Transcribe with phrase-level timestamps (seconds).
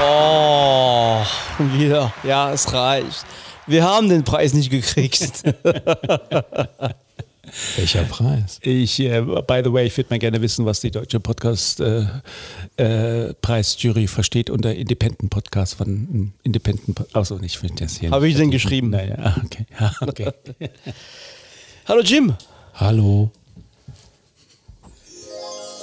[0.00, 1.22] Oh,
[1.74, 2.12] wieder.
[2.24, 3.26] Ja, es reicht.
[3.66, 5.42] Wir haben den Preis nicht gekriegt.
[7.76, 8.60] Welcher Preis?
[8.62, 14.04] Ich, äh, by the way, ich würde mal gerne wissen, was die deutsche Podcast-Preisjury äh,
[14.04, 17.14] äh, versteht unter Independent Podcast von Independent.
[17.14, 18.10] Achso, nicht für das hier.
[18.10, 18.88] Habe ich denn geschrieben?
[18.90, 19.66] Naja, okay.
[20.00, 20.32] Okay.
[21.88, 22.32] Hallo Jim.
[22.74, 23.30] Hallo.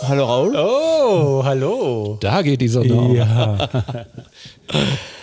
[0.07, 0.55] Hallo Raul.
[0.55, 2.17] Oh, hallo.
[2.21, 3.57] Da geht die Sonne Ja.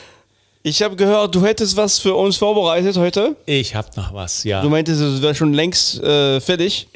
[0.68, 3.36] Ich habe gehört, du hättest was für uns vorbereitet heute.
[3.46, 4.62] Ich habe noch was, ja.
[4.62, 6.88] Du meintest, es wäre schon längst äh, fertig.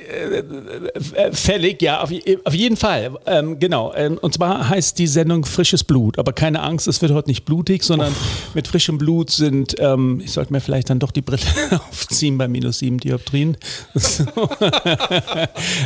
[1.15, 2.11] Äh, fällig, ja, auf,
[2.43, 3.13] auf jeden Fall.
[3.27, 3.95] Ähm, genau.
[3.95, 6.19] Ähm, und zwar heißt die Sendung Frisches Blut.
[6.19, 8.55] Aber keine Angst, es wird heute nicht blutig, sondern Uff.
[8.55, 11.41] mit frischem Blut sind, ähm, ich sollte mir vielleicht dann doch die Brille
[11.91, 13.57] aufziehen bei minus sieben Dioptrien.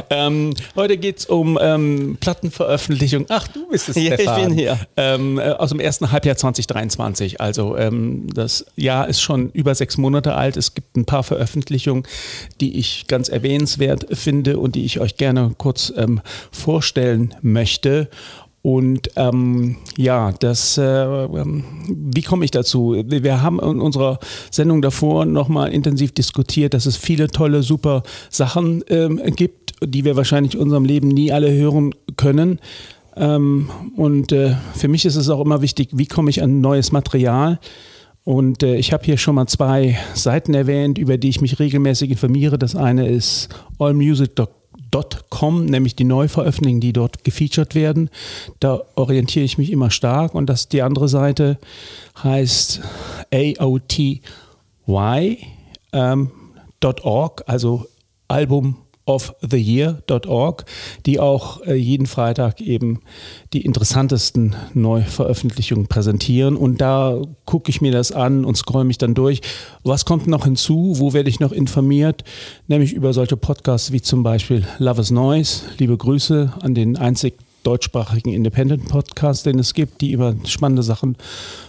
[0.09, 3.27] ähm, heute geht es um ähm, Plattenveröffentlichung.
[3.29, 4.41] Ach, du bist es, Ja, Stefan.
[4.41, 4.79] ich bin hier.
[4.97, 7.43] Ähm, äh, aus dem ersten Halbjahr 2023.
[7.43, 10.57] Also ähm, das Jahr ist schon über sechs Monate alt.
[10.57, 12.05] Es gibt ein paar Veröffentlichungen,
[12.61, 18.09] die ich ganz erwähnenswert finde und die ich euch gerne kurz ähm, vorstellen möchte.
[18.65, 22.97] Und ähm, ja, das, äh, ähm, wie komme ich dazu?
[23.07, 24.19] Wir haben in unserer
[24.51, 30.17] Sendung davor nochmal intensiv diskutiert, dass es viele tolle, super Sachen ähm, gibt, die wir
[30.17, 32.59] wahrscheinlich in unserem Leben nie alle hören können.
[33.17, 36.93] Ähm, und äh, für mich ist es auch immer wichtig, wie komme ich an neues
[36.93, 37.59] Material?
[38.25, 42.11] Und äh, ich habe hier schon mal zwei Seiten erwähnt, über die ich mich regelmäßig
[42.11, 42.59] informiere.
[42.59, 48.09] Das eine ist allmusic.com, nämlich die Neuveröffentlichungen, die dort gefeatured werden.
[48.61, 50.35] Da orientiere ich mich immer stark.
[50.35, 51.59] Und das, die andere Seite
[52.23, 52.81] heißt
[53.31, 54.23] AOTY.org,
[55.93, 56.31] ähm,
[57.47, 57.87] also
[58.27, 60.65] Album oftheyear.org,
[61.05, 63.01] die auch äh, jeden Freitag eben
[63.53, 66.57] die interessantesten Neuveröffentlichungen präsentieren.
[66.57, 69.43] Und da gucke ich mir das an und scroll mich dann durch.
[69.83, 70.95] Was kommt noch hinzu?
[70.97, 72.25] Wo werde ich noch informiert?
[72.67, 75.63] Nämlich über solche Podcasts wie zum Beispiel Love is Noise.
[75.79, 81.17] Liebe Grüße an den einzig deutschsprachigen Independent-Podcast, den es gibt, die immer spannende Sachen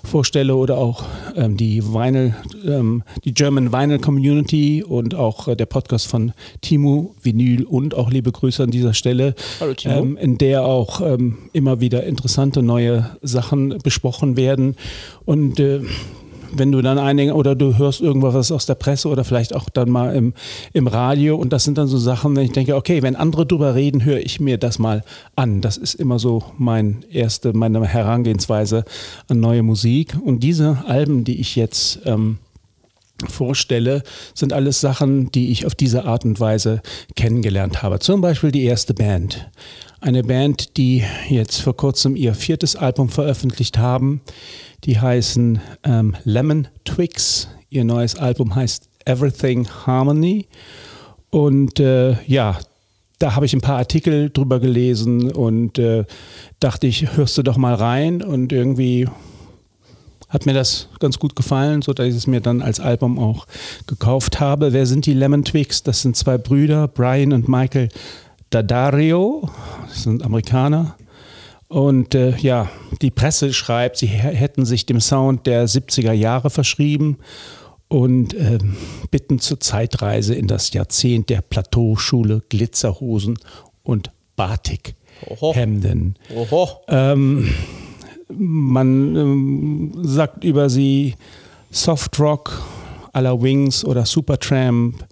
[0.03, 1.03] vorstelle oder auch
[1.35, 2.35] ähm, die Vinyl,
[2.65, 8.11] ähm, die German Vinyl Community und auch äh, der Podcast von Timo Vinyl und auch
[8.11, 9.95] liebe Grüße an dieser Stelle, Hallo, Timo.
[9.95, 14.75] ähm, in der auch ähm, immer wieder interessante neue Sachen besprochen werden
[15.25, 15.81] und äh,
[16.51, 19.89] wenn du dann einige oder du hörst irgendwas aus der Presse oder vielleicht auch dann
[19.89, 20.33] mal im,
[20.73, 23.75] im Radio und das sind dann so Sachen, wenn ich denke, okay, wenn andere drüber
[23.75, 25.03] reden, höre ich mir das mal
[25.35, 25.61] an.
[25.61, 28.85] Das ist immer so mein erste, meine Herangehensweise
[29.27, 30.15] an neue Musik.
[30.23, 32.37] Und diese Alben, die ich jetzt ähm,
[33.27, 34.03] vorstelle,
[34.33, 36.81] sind alles Sachen, die ich auf diese Art und Weise
[37.15, 37.99] kennengelernt habe.
[37.99, 39.49] Zum Beispiel die erste Band.
[40.01, 44.21] Eine Band, die jetzt vor kurzem ihr viertes Album veröffentlicht haben.
[44.83, 47.47] Die heißen ähm, Lemon Twigs.
[47.69, 50.47] Ihr neues Album heißt Everything Harmony.
[51.31, 52.59] Und äh, ja,
[53.19, 56.05] da habe ich ein paar Artikel drüber gelesen und äh,
[56.59, 58.21] dachte ich, hörst du doch mal rein.
[58.21, 59.07] Und irgendwie
[60.35, 63.47] hat mir das ganz gut gefallen, so dass ich es mir dann als Album auch
[63.87, 64.73] gekauft habe.
[64.73, 65.81] Wer sind die Lemon Twigs?
[65.81, 67.87] Das sind zwei Brüder, Brian und Michael
[68.49, 69.49] Daddario.
[69.87, 70.95] Das sind Amerikaner.
[71.69, 72.69] Und äh, ja,
[73.01, 77.17] die Presse schreibt, sie hätten sich dem Sound der 70er Jahre verschrieben
[77.87, 78.59] und äh,
[79.11, 83.39] bitten zur Zeitreise in das Jahrzehnt der Plateauschule, Glitzerhosen
[83.83, 86.17] und Batikhemden.
[86.35, 86.69] Oho.
[86.89, 87.49] Ähm,
[88.29, 91.15] man ähm, sagt über sie
[91.71, 92.61] Softrock
[93.13, 95.05] à la Wings oder Supertramp,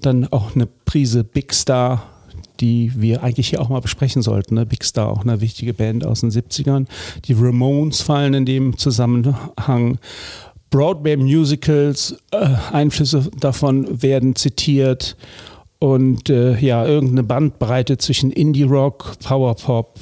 [0.00, 2.06] dann auch eine Prise Big Star,
[2.60, 4.54] die wir eigentlich hier auch mal besprechen sollten.
[4.54, 4.66] Ne?
[4.66, 6.86] Big Star, auch eine wichtige Band aus den 70ern.
[7.24, 9.98] Die Ramones fallen in dem Zusammenhang.
[10.70, 15.16] Broadway-Musicals, äh, Einflüsse davon werden zitiert.
[15.78, 19.98] Und äh, ja, irgendeine Bandbreite zwischen Indie-Rock, Power-Pop,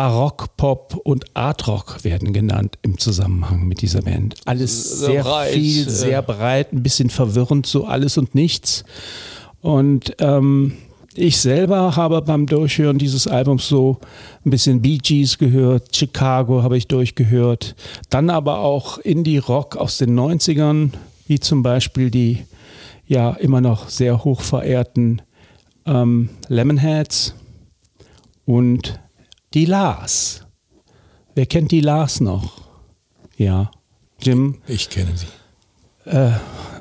[0.00, 4.34] Barock-Pop und Art-Rock werden genannt im Zusammenhang mit dieser Band.
[4.46, 8.82] Alles sehr breit, viel, sehr breit, ein bisschen verwirrend, so alles und nichts.
[9.60, 10.72] Und ähm,
[11.14, 13.98] ich selber habe beim Durchhören dieses Albums so
[14.42, 17.74] ein bisschen Bee Gees gehört, Chicago habe ich durchgehört,
[18.08, 20.92] dann aber auch Indie-Rock aus den 90ern,
[21.26, 22.46] wie zum Beispiel die
[23.06, 25.20] ja immer noch sehr hoch verehrten
[25.84, 27.34] ähm, Lemonheads
[28.46, 28.98] und
[29.54, 30.46] die Lars.
[31.34, 32.60] Wer kennt die Lars noch?
[33.36, 33.70] Ja,
[34.20, 35.26] Jim, Ich kenne sie.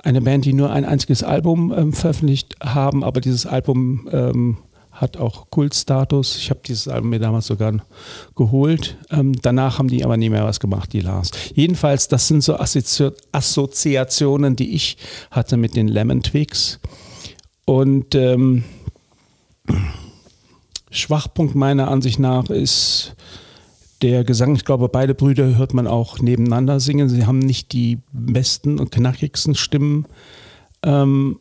[0.03, 4.57] eine Band, die nur ein einziges Album ähm, veröffentlicht haben, aber dieses Album ähm,
[4.91, 6.35] hat auch Kultstatus.
[6.37, 7.73] Ich habe dieses Album mir damals sogar
[8.35, 8.97] geholt.
[9.11, 11.31] Ähm, danach haben die aber nie mehr was gemacht, die Lars.
[11.53, 14.97] Jedenfalls, das sind so Assozi Assoziationen, die ich
[15.31, 16.79] hatte mit den Lemon Twigs.
[17.65, 18.63] Und ähm,
[20.91, 23.15] Schwachpunkt meiner Ansicht nach ist
[24.01, 24.55] der Gesang.
[24.55, 27.09] Ich glaube, beide Brüder hört man auch nebeneinander singen.
[27.09, 30.05] Sie haben nicht die besten und knackigsten Stimmen.
[30.83, 31.39] Ähm,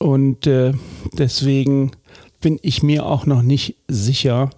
[0.00, 0.72] und äh,
[1.12, 1.92] deswegen
[2.40, 4.50] bin ich mir auch noch nicht sicher,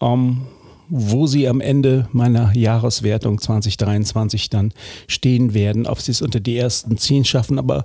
[0.00, 0.46] ähm,
[0.88, 4.72] wo sie am Ende meiner Jahreswertung 2023 dann
[5.06, 5.86] stehen werden.
[5.86, 7.84] Ob sie es unter die ersten zehn schaffen, aber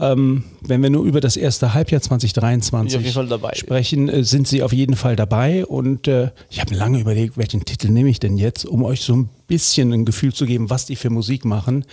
[0.00, 3.12] ähm, wenn wir nur über das erste Halbjahr 2023
[3.54, 5.66] sprechen, äh, sind sie auf jeden Fall dabei.
[5.66, 9.14] Und äh, ich habe lange überlegt, welchen Titel nehme ich denn jetzt, um euch so
[9.14, 11.84] ein bisschen ein Gefühl zu geben, was die für Musik machen.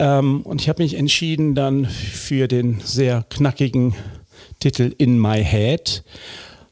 [0.00, 3.94] Ähm, und ich habe mich entschieden dann für den sehr knackigen
[4.58, 6.02] Titel In My Head.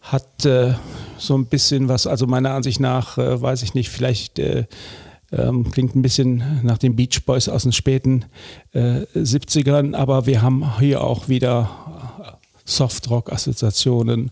[0.00, 0.74] Hat äh,
[1.16, 4.64] so ein bisschen was, also meiner Ansicht nach, äh, weiß ich nicht, vielleicht äh,
[5.32, 8.24] ähm, klingt ein bisschen nach den Beach Boys aus den späten
[8.72, 14.30] äh, 70ern, aber wir haben hier auch wieder Softrock-Assoziationen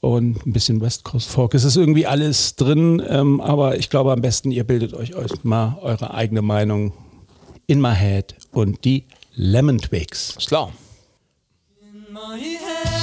[0.00, 1.54] und ein bisschen West Coast Folk.
[1.54, 5.44] Es ist irgendwie alles drin, ähm, aber ich glaube am besten, ihr bildet euch, euch
[5.44, 6.92] mal eure eigene Meinung
[7.66, 10.36] in my head und die Lemon Twigs.
[10.36, 10.72] Ist klar.
[11.80, 13.01] In my head.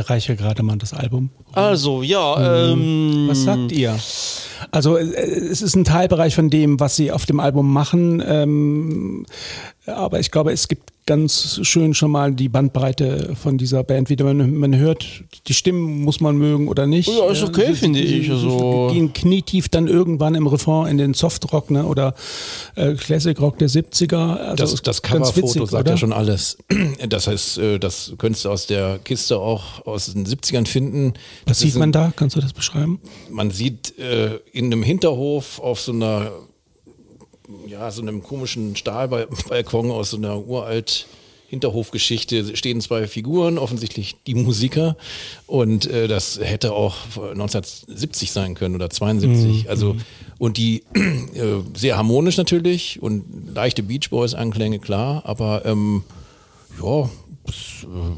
[0.00, 1.30] Ich reiche gerade mal das Album.
[1.52, 2.70] Also, ja.
[2.72, 3.96] Ähm, Was sagt ihr?
[4.70, 8.22] Also, äh, es ist ein Teilbereich von dem, was sie auf dem Album machen.
[8.26, 9.26] Ähm,
[9.86, 14.24] aber ich glaube, es gibt ganz schön schon mal die Bandbreite von dieser Band wieder.
[14.24, 15.04] Man, man hört,
[15.46, 17.08] die Stimmen muss man mögen oder nicht.
[17.08, 18.30] Ja, ist okay, ja, finde ich.
[18.30, 22.14] Also gehen knietief dann irgendwann im Refrain in den Softrock ne, oder
[22.74, 24.36] äh, Classic Rock der 70er.
[24.36, 25.92] Also das das Coverfoto sagt oder?
[25.92, 26.58] ja schon alles.
[27.08, 31.14] Das heißt, äh, das könntest du aus der Kiste auch aus den 70ern finden.
[31.46, 32.12] Was sieht man da?
[32.14, 33.00] Kannst du das beschreiben?
[33.30, 36.30] Man sieht äh, in einem Hinterhof auf so einer
[37.66, 41.06] ja, so einem komischen Stahlbalkon aus so einer uralt
[41.54, 44.96] Hinterhofgeschichte stehen zwei Figuren, offensichtlich die Musiker.
[45.46, 49.64] Und äh, das hätte auch 1970 sein können oder 72.
[49.64, 49.70] Mhm.
[49.70, 49.96] Also,
[50.38, 56.02] und die äh, sehr harmonisch natürlich und leichte Beach Boys-Anklänge, klar, aber ähm,
[56.82, 57.08] ja,
[57.46, 58.16] das, äh,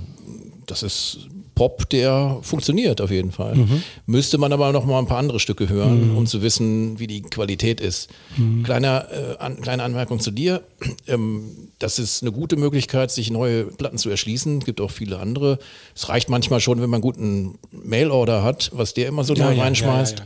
[0.66, 3.54] das ist Pop, der funktioniert auf jeden Fall.
[3.54, 3.82] Mhm.
[4.04, 6.18] Müsste man aber noch mal ein paar andere Stücke hören, mhm.
[6.18, 8.10] um zu wissen, wie die Qualität ist.
[8.36, 8.62] Mhm.
[8.62, 10.62] Kleiner, äh, an, kleine Anmerkung zu dir.
[11.08, 14.58] Ähm, das ist eine gute Möglichkeit, sich neue Platten zu erschließen.
[14.58, 15.60] Es gibt auch viele andere.
[15.94, 19.52] Es reicht manchmal schon, wenn man einen guten Mailorder hat, was der immer so ja,
[19.52, 20.24] ja, reinschmeißt.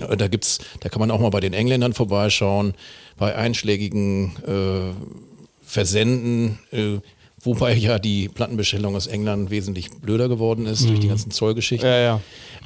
[0.00, 2.74] Ja, da gibt's, da kann man auch mal bei den Engländern vorbeischauen,
[3.16, 4.92] bei einschlägigen äh,
[5.62, 6.58] Versenden.
[6.72, 6.98] Äh,
[7.42, 10.86] Wobei ja die Plattenbestellung aus England wesentlich blöder geworden ist mhm.
[10.88, 11.10] durch die mhm.
[11.10, 11.88] ganzen Zollgeschichten.
[11.88, 12.20] Ja, ja.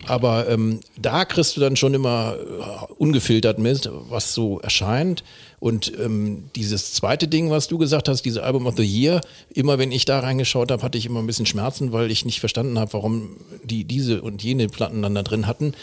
[0.07, 5.23] Aber ähm, da kriegst du dann schon immer äh, ungefiltert mit, was so erscheint.
[5.61, 9.21] Und ähm, dieses zweite Ding, was du gesagt hast, diese Album of the Year,
[9.55, 12.41] immer wenn ich da reingeschaut habe, hatte ich immer ein bisschen Schmerzen, weil ich nicht
[12.41, 15.75] verstanden habe, warum die diese und jene Platten dann da drin hatten.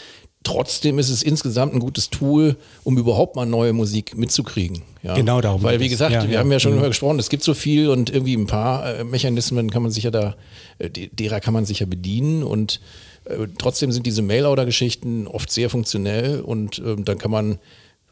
[0.42, 4.82] Trotzdem ist es insgesamt ein gutes Tool, um überhaupt mal neue Musik mitzukriegen.
[5.02, 5.14] Ja?
[5.14, 5.62] Genau darum.
[5.62, 6.38] Weil, wie gesagt, ja, wir ja.
[6.40, 6.82] haben ja schon mhm.
[6.82, 10.10] gesprochen, es gibt so viel und irgendwie ein paar äh, Mechanismen kann man sich ja
[10.10, 10.36] da,
[10.78, 12.80] äh, derer kann man sich ja bedienen und
[13.26, 17.58] äh, trotzdem sind diese Mail-Order-Geschichten oft sehr funktionell und ähm, dann kann man,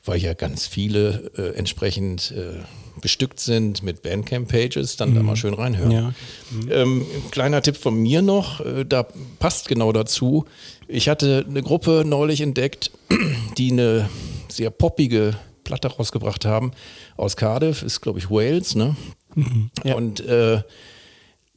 [0.04, 2.58] weil ja ganz viele äh, entsprechend äh,
[3.00, 5.90] bestückt sind mit Bandcamp-Pages, dann da mal schön reinhören.
[5.90, 6.12] Ja.
[6.70, 9.06] Ähm, kleiner Tipp von mir noch, äh, da
[9.38, 10.44] passt genau dazu.
[10.86, 12.90] Ich hatte eine Gruppe neulich entdeckt,
[13.58, 14.08] die eine
[14.48, 16.72] sehr poppige Platte rausgebracht haben
[17.16, 18.96] aus Cardiff, ist glaube ich Wales, ne?
[19.84, 19.94] Ja.
[19.94, 20.62] Und äh,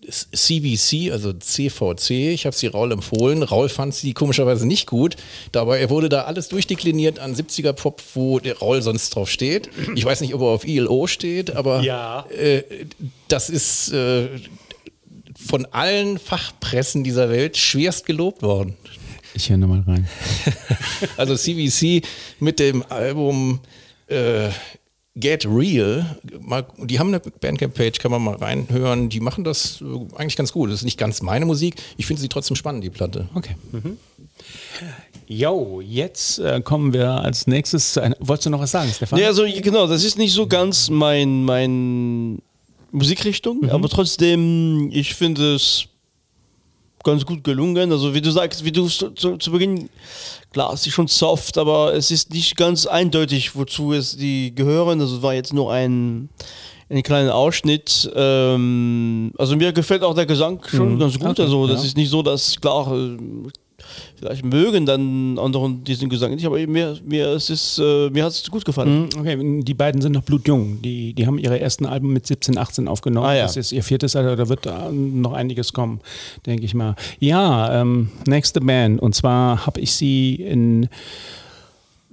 [0.10, 3.44] CVC, also CVC, ich habe sie Raul empfohlen.
[3.44, 5.16] Raul fand sie komischerweise nicht gut.
[5.52, 9.70] Dabei er wurde da alles durchdekliniert an 70er Pop, wo der Raul sonst drauf steht.
[9.96, 12.26] Ich weiß nicht, ob er auf ILO steht, aber Ja.
[12.30, 12.64] äh,
[13.28, 14.28] das ist äh,
[15.36, 18.76] von allen Fachpressen dieser Welt schwerst gelobt worden.
[19.34, 20.08] Ich höre nochmal rein.
[21.18, 22.06] Also CVC
[22.40, 23.60] mit dem Album
[24.08, 24.50] äh,
[25.16, 29.10] Get Real, mal, die haben eine Bandcamp-Page, kann man mal reinhören.
[29.10, 30.70] Die machen das äh, eigentlich ganz gut.
[30.70, 31.76] Das ist nicht ganz meine Musik.
[31.98, 33.28] Ich finde sie trotzdem spannend, die Platte.
[33.34, 33.56] Okay.
[33.74, 33.98] Mhm.
[35.28, 38.16] Jo, jetzt äh, kommen wir als nächstes zu einer.
[38.20, 39.20] Wolltest du noch was sagen, Stefan?
[39.20, 42.42] Ja, also genau, das ist nicht so ganz mein, mein
[42.92, 45.88] Musikrichtung, aber trotzdem, ich finde es
[47.04, 47.92] ganz gut gelungen.
[47.92, 49.90] Also wie du sagst, wie du zu, zu, Beginn,
[50.52, 55.02] klar, es ist schon soft, aber es ist nicht ganz eindeutig, wozu es die gehören.
[55.02, 56.30] Also es war jetzt nur ein,
[56.90, 58.12] ein kleiner Ausschnitt.
[58.16, 61.32] Ähm, also mir gefällt auch der Gesang schon ganz gut.
[61.32, 61.88] Okay, also das ja.
[61.88, 62.94] ist nicht so, dass klar,
[64.16, 68.32] vielleicht mögen dann anderen diesen Gesang nicht, aber mir, mir, es ist, äh, mir hat
[68.32, 69.04] es gut gefallen.
[69.04, 70.82] Mhm, Okay, die beiden sind noch blutjung.
[70.82, 73.28] Die, die haben ihre ersten Alben mit 17, 18 aufgenommen.
[73.28, 73.44] Ah, ja.
[73.44, 76.02] Das ist ihr viertes Alter, da wird äh, noch einiges kommen,
[76.46, 76.96] denke ich mal.
[77.20, 79.02] Ja, ähm, nächste Band.
[79.02, 80.90] Und zwar habe ich sie in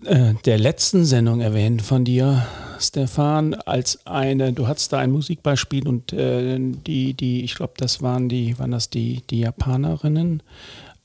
[0.04, 2.47] äh, der letzten Sendung erwähnt von dir,
[2.80, 8.02] Stefan, als eine, du hattest da ein Musikbeispiel und äh, die, die, ich glaube, das
[8.02, 10.42] waren die, waren das die, die Japanerinnen,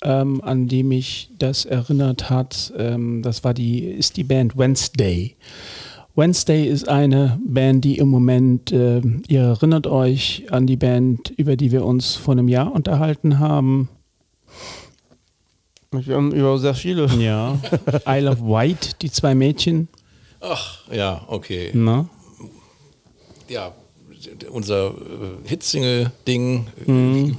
[0.03, 2.73] ähm, an die mich das erinnert hat.
[2.77, 5.35] Ähm, das war die, ist die Band Wednesday.
[6.15, 11.55] Wednesday ist eine Band, die im Moment, äh, ihr erinnert euch an die Band, über
[11.55, 13.89] die wir uns vor einem Jahr unterhalten haben.
[15.91, 17.07] Wir haben über sehr viele.
[17.19, 17.57] Ja.
[18.07, 19.87] Isle of Wight, die zwei Mädchen.
[20.39, 21.71] Ach, ja, okay.
[21.73, 22.07] Na?
[23.47, 23.73] Ja,
[24.51, 24.91] unser äh,
[25.47, 26.91] Hitsingle-Ding, äh,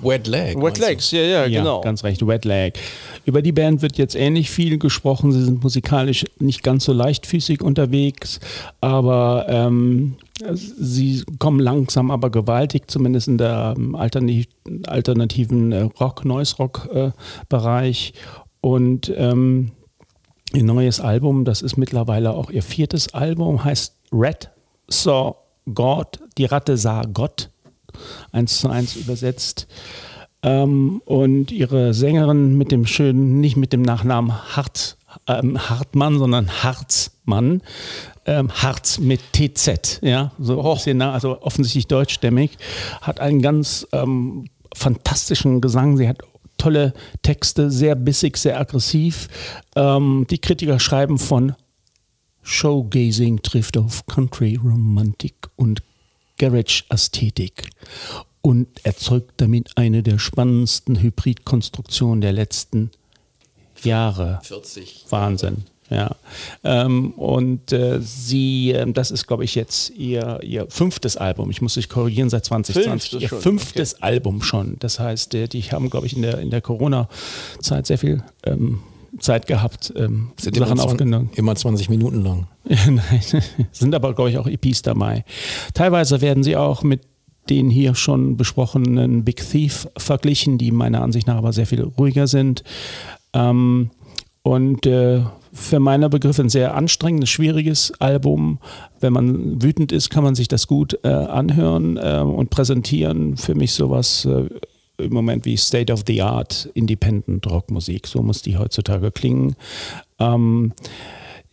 [0.06, 0.60] Wet Leg.
[0.62, 0.78] Wet?
[0.78, 1.80] Legs, ja, ja, Ja, genau.
[1.80, 2.78] ganz recht, Wet Leg.
[3.24, 5.32] Über die Band wird jetzt ähnlich viel gesprochen.
[5.32, 8.40] Sie sind musikalisch nicht ganz so leichtfüßig unterwegs,
[8.80, 10.16] aber ähm,
[10.54, 14.48] sie kommen langsam, aber gewaltig, zumindest in der ähm, alterni-
[14.86, 18.12] alternativen äh, Rock, Noise-Rock-Bereich.
[18.60, 19.72] Und ähm,
[20.52, 24.50] ihr neues Album, das ist mittlerweile auch ihr viertes Album, heißt Red
[24.88, 25.34] Saw
[25.72, 27.50] God, die Ratte sah Gott,
[28.32, 29.66] eins zu eins übersetzt.
[30.42, 36.62] Ähm, und ihre Sängerin mit dem schönen, nicht mit dem Nachnamen Hart, ähm, Hartmann, sondern
[36.62, 37.62] Harzmann,
[38.26, 42.58] ähm, Harz mit TZ, ja, so bisschen, nah, also offensichtlich deutschstämmig,
[43.00, 45.96] hat einen ganz ähm, fantastischen Gesang.
[45.96, 46.18] Sie hat
[46.58, 46.92] tolle
[47.22, 49.28] Texte, sehr bissig, sehr aggressiv.
[49.76, 51.54] Ähm, die Kritiker schreiben von
[52.44, 55.82] Showgazing trifft auf Country Romantik und
[56.38, 57.70] Garage-Ästhetik
[58.42, 62.90] und erzeugt damit eine der spannendsten Hybridkonstruktionen der letzten
[63.82, 64.40] Jahre.
[64.42, 65.06] 40.
[65.08, 65.64] Wahnsinn.
[65.90, 66.16] Ja.
[66.62, 71.50] Ähm, und äh, sie, ähm, das ist, glaube ich, jetzt ihr, ihr fünftes Album.
[71.50, 73.10] Ich muss dich korrigieren, seit 2020.
[73.10, 74.76] Fünftes ihr schon, fünftes Album schon.
[74.80, 78.80] Das heißt, äh, die haben, glaube ich, in der, in der Corona-Zeit sehr viel ähm,
[79.18, 81.30] Zeit gehabt, ähm, Sind Sachen immer, aufgenommen.
[81.34, 82.46] immer 20 Minuten lang.
[82.64, 83.42] Nein,
[83.72, 85.24] sind aber, glaube ich, auch EPs dabei.
[85.72, 87.02] Teilweise werden sie auch mit
[87.50, 92.26] den hier schon besprochenen Big Thief verglichen, die meiner Ansicht nach aber sehr viel ruhiger
[92.26, 92.64] sind.
[93.32, 93.90] Ähm,
[94.42, 98.58] und äh, für meine Begriffe ein sehr anstrengendes, schwieriges Album.
[99.00, 103.36] Wenn man wütend ist, kann man sich das gut äh, anhören äh, und präsentieren.
[103.36, 104.48] Für mich sowas äh,
[104.98, 108.06] im Moment wie State of the Art Independent Rockmusik.
[108.06, 109.56] So muss die heutzutage klingen.
[110.18, 110.72] Ähm,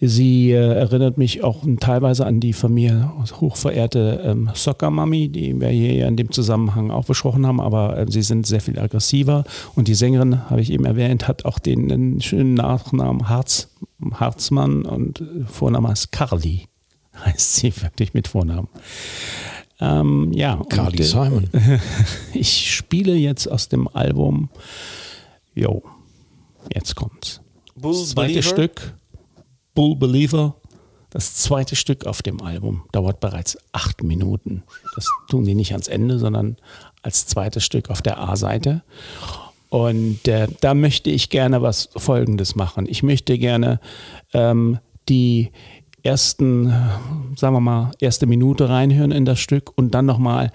[0.03, 5.62] Sie äh, erinnert mich auch teilweise an die von mir hochverehrte ähm, Soccer Mami, die
[5.62, 9.43] wir hier in dem Zusammenhang auch besprochen haben, aber äh, sie sind sehr viel aggressiver
[9.75, 13.69] und die Sängerin, habe ich eben erwähnt, hat auch den, den schönen Nachnamen Harz,
[14.15, 16.65] Harzmann und äh, Vorname ist Carly,
[17.24, 18.69] heißt sie wirklich mit Vornamen.
[19.81, 21.50] Ähm, ja, und, Carly äh, Simon.
[22.33, 24.50] ich spiele jetzt aus dem Album,
[25.55, 25.81] jo,
[26.73, 27.41] jetzt kommt's.
[27.75, 28.47] Bull Das zweite Believer?
[28.47, 28.93] Stück,
[29.73, 30.55] Bull Believer,
[31.09, 34.63] das zweite Stück auf dem Album, dauert bereits acht Minuten.
[34.95, 36.57] Das tun die nicht ans Ende, sondern
[37.01, 38.83] als zweites Stück auf der A-Seite.
[39.69, 42.85] Und äh, da möchte ich gerne was Folgendes machen.
[42.88, 43.79] Ich möchte gerne
[44.33, 45.51] ähm, die
[46.03, 46.67] ersten,
[47.36, 50.51] sagen wir mal, erste Minute reinhören in das Stück und dann nochmal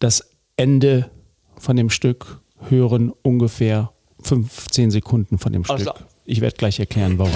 [0.00, 1.10] das Ende
[1.58, 3.92] von dem Stück hören, ungefähr
[4.22, 5.94] 15 Sekunden von dem Alles Stück.
[5.94, 6.08] klar.
[6.24, 7.32] Ich werde gleich erklären, warum.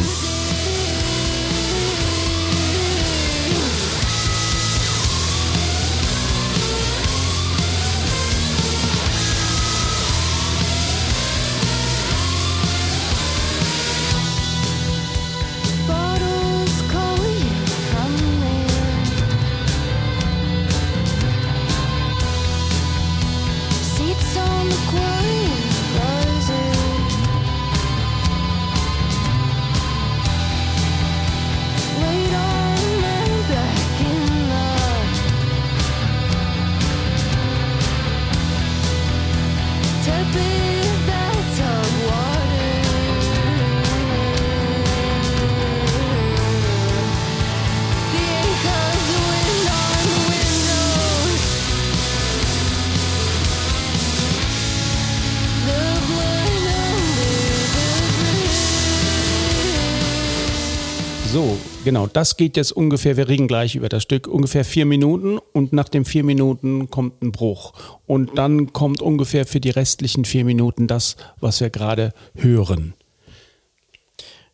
[61.33, 65.39] So, genau, das geht jetzt ungefähr, wir reden gleich über das Stück, ungefähr vier Minuten
[65.53, 67.73] und nach den vier Minuten kommt ein Bruch.
[68.05, 72.95] Und dann kommt ungefähr für die restlichen vier Minuten das, was wir gerade hören.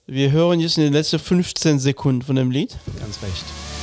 [0.07, 2.77] Wir hören jetzt in den letzten 15 Sekunden von dem Lied.
[3.01, 3.76] Ganz recht.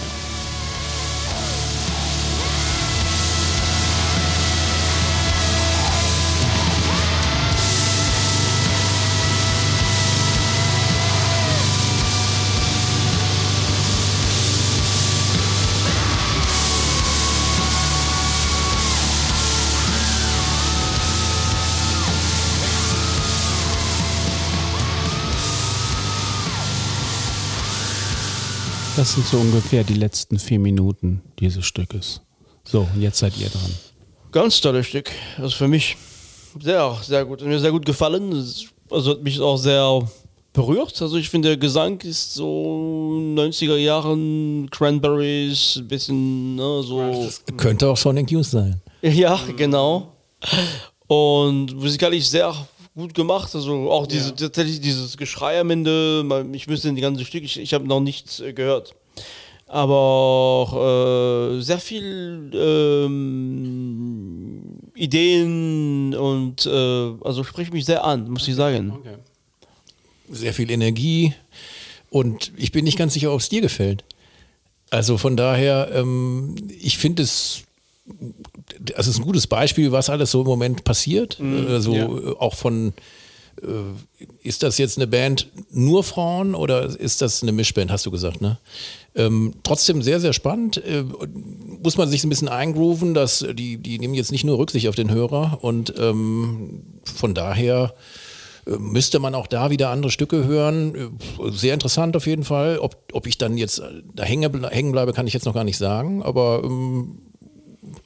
[29.03, 32.21] Das sind so ungefähr die letzten vier Minuten dieses Stückes.
[32.63, 33.69] So, und jetzt seid ihr dran.
[34.31, 35.11] Ganz tolles Stück.
[35.37, 35.97] Also für mich
[36.61, 37.41] sehr, sehr gut.
[37.41, 38.31] Hat Mir sehr gut gefallen.
[38.89, 40.07] Also hat mich auch sehr
[40.53, 41.01] berührt.
[41.01, 47.29] Also ich finde, der Gesang ist so 90er Jahren Cranberries, ein bisschen ne, so.
[47.57, 48.81] Könnte auch Sonic Youth sein.
[49.01, 50.13] Ja, genau.
[51.07, 52.55] Und musikalisch sehr
[52.95, 53.53] gut gemacht.
[53.55, 56.25] Also auch diese, tatsächlich dieses Geschrei am Ende.
[56.53, 58.95] Ich müsste in die ganze Stück, ich, ich habe noch nichts äh, gehört.
[59.67, 63.81] Aber auch äh, sehr viel ähm,
[64.93, 68.93] Ideen und äh, also spricht mich sehr an, muss ich sagen.
[70.29, 71.33] Sehr viel Energie.
[72.11, 74.03] Und ich bin nicht ganz sicher, ob es dir gefällt.
[74.91, 77.63] Also von daher, ähm, ich finde es,
[78.07, 81.39] also es ist ein gutes Beispiel, was alles so im Moment passiert.
[81.67, 82.05] Also ja.
[82.05, 82.93] äh, auch von,
[83.61, 83.67] äh,
[84.41, 88.41] ist das jetzt eine Band nur Frauen oder ist das eine Mischband, hast du gesagt,
[88.41, 88.57] ne?
[89.15, 90.77] Ähm, trotzdem sehr, sehr spannend.
[90.77, 91.03] Äh,
[91.83, 94.95] muss man sich ein bisschen eingrooven, dass die, die nehmen jetzt nicht nur Rücksicht auf
[94.95, 97.93] den Hörer und ähm, von daher
[98.65, 101.19] müsste man auch da wieder andere Stücke hören.
[101.51, 102.79] Sehr interessant auf jeden Fall.
[102.79, 103.83] Ob, ob ich dann jetzt
[104.15, 107.19] da hängen bleibe, kann ich jetzt noch gar nicht sagen, aber ähm,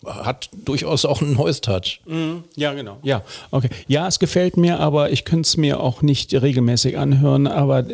[0.06, 2.00] hat durchaus auch einen neues Touch.
[2.56, 2.98] Ja, genau.
[3.04, 3.22] Ja,
[3.52, 3.70] okay.
[3.88, 7.48] Ja, es gefällt mir, aber ich könnte es mir auch nicht regelmäßig anhören.
[7.48, 7.86] Aber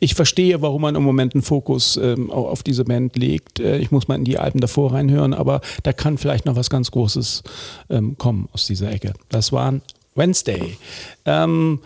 [0.00, 3.60] ich verstehe, warum man im Moment einen Fokus ähm, au- auf diese Band legt.
[3.60, 6.70] Äh, Ich muss mal in die Alben davor reinhören, aber da kann vielleicht noch was
[6.70, 7.42] ganz Großes
[7.90, 9.14] ähm, kommen aus dieser Ecke.
[9.28, 9.82] Das waren
[10.14, 10.76] Wednesday.
[11.24, 11.80] Ähm,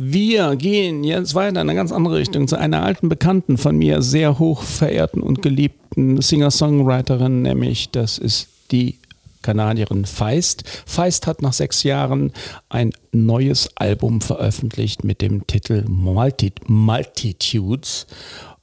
[0.00, 4.00] wir gehen jetzt weiter in eine ganz andere Richtung zu einer alten Bekannten von mir,
[4.00, 8.97] sehr hoch verehrten und geliebten Singer-Songwriterin, nämlich das ist die
[9.42, 10.64] Kanadierin Feist.
[10.86, 12.32] Feist hat nach sechs Jahren
[12.68, 18.06] ein neues Album veröffentlicht mit dem Titel Multi Multitudes.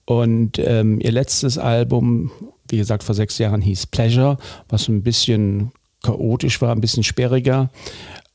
[0.06, 2.32] Und ähm, ihr letztes Album,
[2.70, 4.38] wie gesagt, vor sechs Jahren hieß Pleasure,
[4.70, 5.72] was ein bisschen
[6.04, 7.70] chaotisch war, ein bisschen sperriger.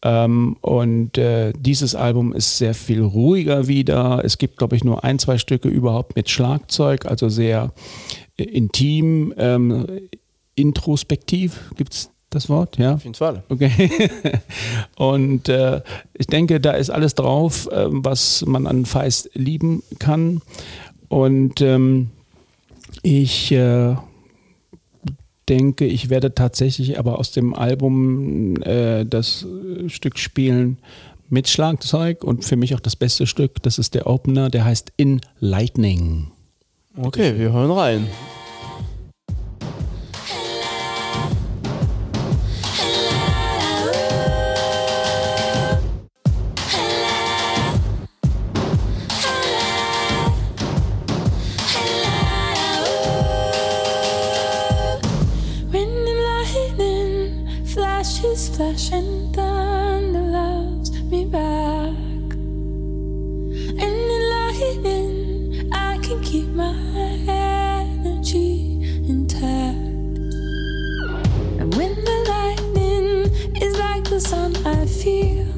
[0.02, 4.22] Ähm, und äh, dieses Album ist sehr viel ruhiger wieder.
[4.24, 7.72] Es gibt, glaube ich, nur ein, zwei Stücke überhaupt mit Schlagzeug, also sehr
[8.36, 9.86] äh, intim, ähm,
[10.54, 11.70] introspektiv.
[11.76, 12.78] Gibt es das Wort?
[12.78, 12.94] Ja.
[12.94, 13.42] Auf jeden Fall.
[13.48, 14.10] Okay.
[14.96, 15.82] Und äh,
[16.14, 20.40] ich denke, da ist alles drauf, ähm, was man an Feist lieben kann.
[21.08, 22.10] Und ähm,
[23.02, 23.96] ich äh,
[25.48, 30.78] denke, ich werde tatsächlich aber aus dem Album äh, das äh, Stück spielen
[31.28, 33.62] mit Schlagzeug und für mich auch das beste Stück.
[33.62, 36.28] Das ist der Opener, der heißt In Lightning.
[36.96, 38.06] Okay, wir hören rein.
[74.20, 75.49] Sun, I feel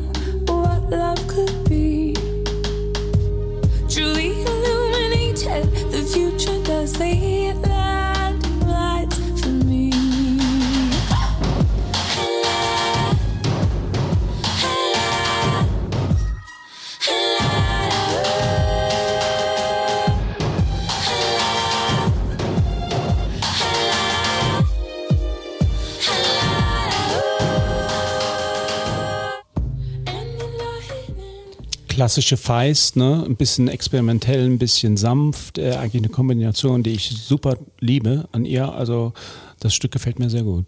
[32.13, 33.25] Klassische Feist, ne?
[33.27, 38.45] ein bisschen experimentell, ein bisschen sanft, äh, eigentlich eine Kombination, die ich super liebe an
[38.45, 38.71] ihr.
[38.71, 39.15] Also
[39.61, 40.67] das Stück gefällt mir sehr gut.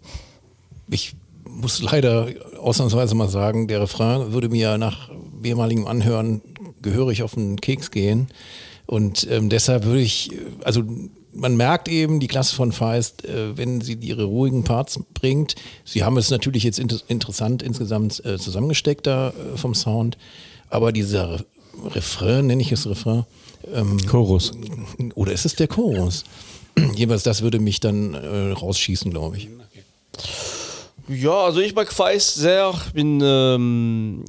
[0.89, 1.15] Ich
[1.47, 2.29] muss leider
[2.59, 6.41] ausnahmsweise mal sagen, der Refrain würde mir nach mehrmaligem Anhören
[6.81, 8.29] gehörig auf den Keks gehen.
[8.87, 10.81] Und ähm, deshalb würde ich, äh, also
[11.31, 15.53] man merkt eben die Klasse von Feist, äh, wenn sie ihre ruhigen Parts bringt.
[15.83, 20.17] Sie haben es natürlich jetzt inter interessant insgesamt äh, zusammengesteckt da äh, vom Sound,
[20.69, 21.45] aber dieser Re
[21.89, 23.25] Refrain, nenne ich es Refrain,
[23.73, 24.53] ähm, Chorus.
[25.15, 26.23] oder ist es der Chorus?
[26.95, 29.49] Jeweils das würde mich dann äh, rausschießen, glaube ich.
[31.07, 32.73] Ja, also ich mag Feist sehr.
[32.87, 34.25] Ich bin, ähm,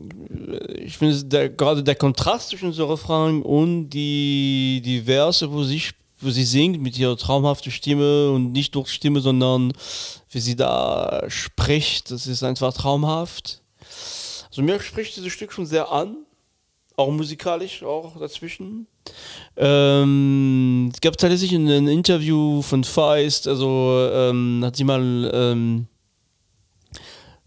[0.74, 5.82] ich finde der, gerade der Kontrast zwischen so Refrain und die, die Verse, wo sie,
[6.20, 9.72] wo sie singt mit ihrer traumhaften Stimme und nicht durch Stimme, sondern
[10.30, 13.62] wie sie da spricht, das ist einfach traumhaft.
[14.50, 16.25] Also mir spricht dieses Stück schon sehr an,
[16.96, 18.86] auch musikalisch auch dazwischen.
[19.56, 25.86] Ähm, es gab tatsächlich ein, ein Interview von Feist, also ähm, hat sie mal ähm,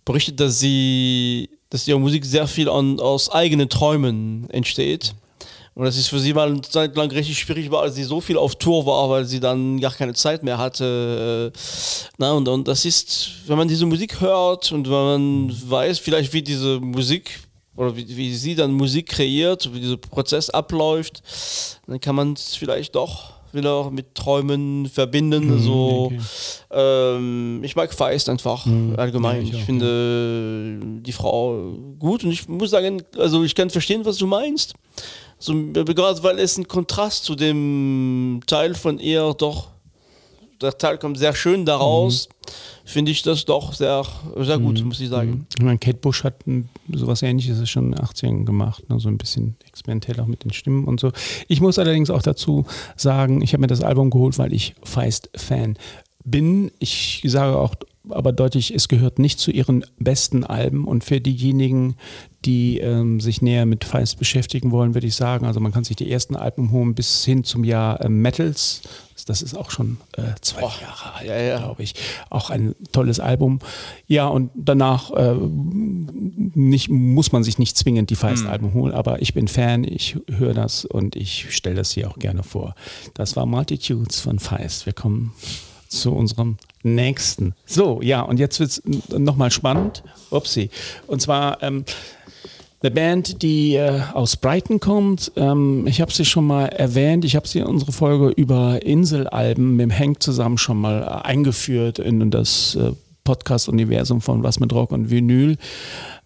[0.05, 5.13] berichtet, dass sie, dass ihre Musik sehr viel an, aus eigenen Träumen entsteht.
[5.75, 8.19] Und das ist für sie mal eine Zeit lang richtig schwierig war, als sie so
[8.19, 11.53] viel auf Tour war, weil sie dann gar keine Zeit mehr hatte.
[11.55, 11.59] Äh,
[12.17, 16.33] Na, und, und das ist, wenn man diese Musik hört und wenn man weiß, vielleicht
[16.33, 17.39] wie diese Musik
[17.79, 21.23] oder wie, wie sie dann Musik kreiert, wie dieser Prozess abläuft,
[21.87, 25.57] dann kann man es vielleicht doch wieder mit Träumen verbinden.
[25.59, 26.11] so,
[26.71, 29.37] ähm, ich mag Feist einfach allgemein.
[29.37, 33.69] ja, ich ich auch, finde die Frau gut und ich muss sagen, also ich kann
[33.69, 34.73] verstehen, was du meinst.
[35.39, 39.69] So, gerade weil es ein Kontrast zu dem Teil von ihr doch,
[40.61, 42.29] der Teil kommt sehr schön daraus,
[42.85, 44.05] finde ich das doch sehr,
[44.37, 45.47] sehr gut, muss ich sagen.
[45.57, 46.35] Ich meine, Kate Bush hat
[46.91, 48.99] sowas ähnliches schon in den 80ern gemacht, ne?
[48.99, 51.11] so ein bisschen experimentell auch mit den Stimmen und so.
[51.47, 55.77] Ich muss allerdings auch dazu sagen, ich habe mir das Album geholt, weil ich Feist-Fan
[56.23, 56.71] bin.
[56.79, 57.75] Ich sage auch
[58.09, 61.95] aber deutlich, es gehört nicht zu ihren besten Alben und für diejenigen,
[62.45, 65.95] die ähm, sich näher mit Feist beschäftigen wollen, würde ich sagen, also man kann sich
[65.95, 68.81] die ersten Alben holen bis hin zum Jahr äh, Metals.
[69.29, 71.57] Das ist auch schon äh, zwei Jahre alt, ja, ja.
[71.59, 71.93] glaube ich.
[72.31, 73.59] Auch ein tolles Album.
[74.07, 79.35] Ja, und danach äh, nicht, muss man sich nicht zwingend die Feist-Alben holen, aber ich
[79.35, 82.73] bin Fan, ich höre das und ich stelle das hier auch gerne vor.
[83.13, 84.87] Das war Multitudes von Feist.
[84.87, 85.31] Wir kommen
[85.89, 87.53] zu unserem nächsten.
[87.67, 90.03] So, ja, und jetzt wird es nochmal spannend.
[90.31, 90.71] Upsi.
[91.05, 91.85] Und zwar ähm,
[92.81, 95.31] eine Band, die äh, aus Brighton kommt.
[95.35, 97.25] Ähm, ich habe sie schon mal erwähnt.
[97.25, 101.27] Ich habe sie in unsere Folge über Inselalben mit dem Hank zusammen schon mal äh,
[101.27, 102.91] eingeführt in das äh,
[103.25, 105.57] Podcast-Universum von Was mit Rock und Vinyl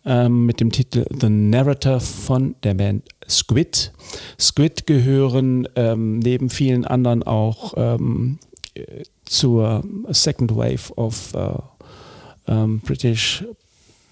[0.05, 3.91] ähm, mit dem Titel The Narrator von der Band Squid.
[4.39, 8.37] Squid gehören ähm, neben vielen anderen auch ähm,
[8.75, 13.43] äh, zur Second Wave of äh, ähm, British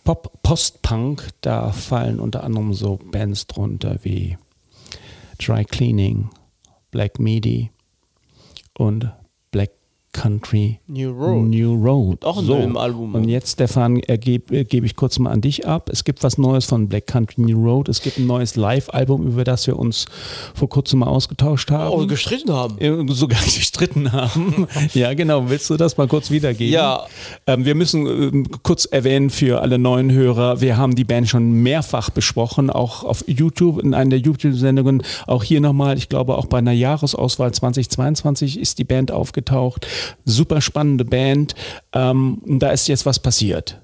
[0.04, 1.30] Pop Post-Punk.
[1.42, 4.38] Da fallen unter anderem so Bands drunter wie
[5.38, 6.30] Dry Cleaning,
[6.92, 7.72] Black Midi
[8.78, 9.12] und
[10.14, 11.48] Country New Road.
[11.48, 12.24] New Road.
[12.26, 13.16] Auch ein neues Album.
[13.16, 15.90] Und jetzt, Stefan, äh, gebe äh, geb ich kurz mal an dich ab.
[15.92, 17.88] Es gibt was Neues von Black Country New Road.
[17.88, 20.06] Es gibt ein neues Live-Album, über das wir uns
[20.54, 21.88] vor kurzem mal ausgetauscht haben.
[21.88, 22.78] Auch gestritten haben.
[22.80, 24.68] Äh, sogar gestritten haben.
[24.94, 25.50] ja, genau.
[25.50, 26.74] Willst du das mal kurz wiedergeben?
[26.74, 27.06] Ja.
[27.48, 31.52] Ähm, wir müssen ähm, kurz erwähnen für alle neuen Hörer, wir haben die Band schon
[31.64, 35.04] mehrfach besprochen, auch auf YouTube, in einer der YouTube-Sendungen.
[35.28, 39.88] Auch hier nochmal, ich glaube auch bei einer Jahresauswahl 2022 ist die Band aufgetaucht.
[40.26, 41.56] Super spannende Band.
[41.94, 43.82] Ähm, da ist jetzt was passiert.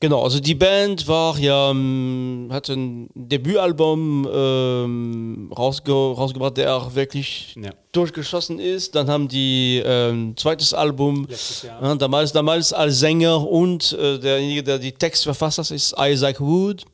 [0.00, 6.94] Genau, also die Band war ja, ähm, hat ein Debütalbum ähm, rausge rausgebracht, der auch
[6.94, 7.70] wirklich Ja.
[7.92, 8.94] durchgeschossen ist.
[8.94, 11.26] Dann haben die ähm, zweites Album,
[11.62, 16.40] ja, damals, damals als Sänger und äh, derjenige, der die Texte verfasst hat, ist Isaac
[16.40, 16.84] Wood.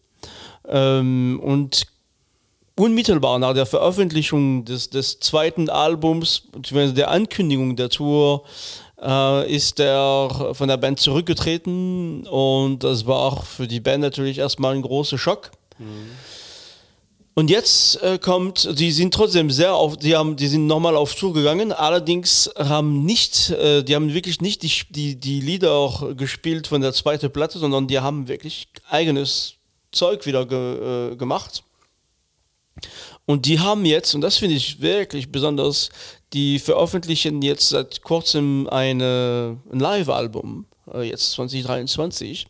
[0.68, 1.82] Ähm, und
[2.82, 8.42] unmittelbar nach der Veröffentlichung des, des zweiten Albums, beziehungsweise der Ankündigung der Tour,
[9.00, 14.38] äh, ist er von der Band zurückgetreten und das war auch für die Band natürlich
[14.38, 15.52] erstmal ein großer Schock.
[17.34, 21.14] Und jetzt äh, kommt, die sind trotzdem sehr auf, die haben, die sind nochmal auf
[21.14, 26.16] Tour gegangen, allerdings haben nicht, äh, die haben wirklich nicht die, die, die Lieder auch
[26.16, 29.54] gespielt von der zweiten Platte, sondern die haben wirklich eigenes
[29.92, 31.62] Zeug wieder ge, äh, gemacht.
[33.26, 35.90] Und die haben jetzt, und das finde ich wirklich besonders,
[36.32, 42.46] die veröffentlichen jetzt seit kurzem eine, ein Live-Album, äh, jetzt 2023,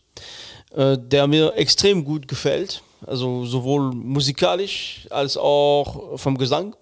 [0.75, 2.83] äh, der mir extrem gut gefällt.
[3.05, 6.77] Also sowohl musikalisch als auch vom Gesang.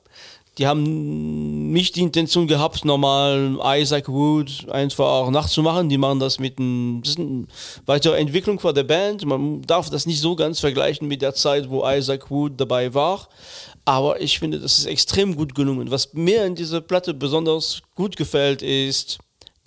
[0.61, 5.89] Die haben nicht die Intention gehabt, normal Isaac Wood einfach nachzumachen.
[5.89, 7.47] Die machen das mit ein, das ist eine
[7.87, 9.25] weitere Entwicklung von der Band.
[9.25, 13.27] Man darf das nicht so ganz vergleichen mit der Zeit, wo Isaac Wood dabei war.
[13.87, 15.91] Aber ich finde, das ist extrem gut gelungen.
[15.91, 19.17] Was mir in dieser Platte besonders gut gefällt, ist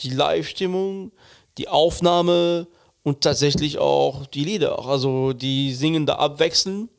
[0.01, 1.11] die Live-Stimmung,
[1.57, 2.67] die Aufnahme
[3.01, 4.85] und tatsächlich auch die Lieder.
[4.85, 6.89] Also die singen da abwechseln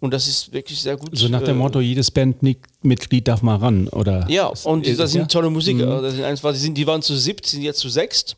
[0.00, 1.10] und das ist wirklich sehr gut.
[1.16, 4.26] So nach dem äh, Motto, jedes Bandmitglied darf mal ran, oder?
[4.30, 5.26] Ja, und das sind ja?
[5.26, 6.00] tolle Musiker.
[6.02, 8.36] Das sind einfach, die, sind, die waren zu siebt, sind jetzt zu sechst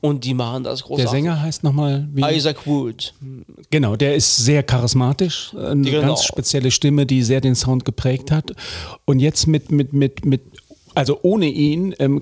[0.00, 1.04] und die machen das großartig.
[1.04, 2.22] Der Sänger heißt nochmal wie?
[2.22, 3.14] Isaac Wood.
[3.70, 6.06] Genau, der ist sehr charismatisch, eine Genau.
[6.06, 8.52] ganz spezielle Stimme, die sehr den Sound geprägt hat.
[9.04, 10.42] Und jetzt mit, mit, mit, mit
[10.98, 12.20] also ohne ihn ähm,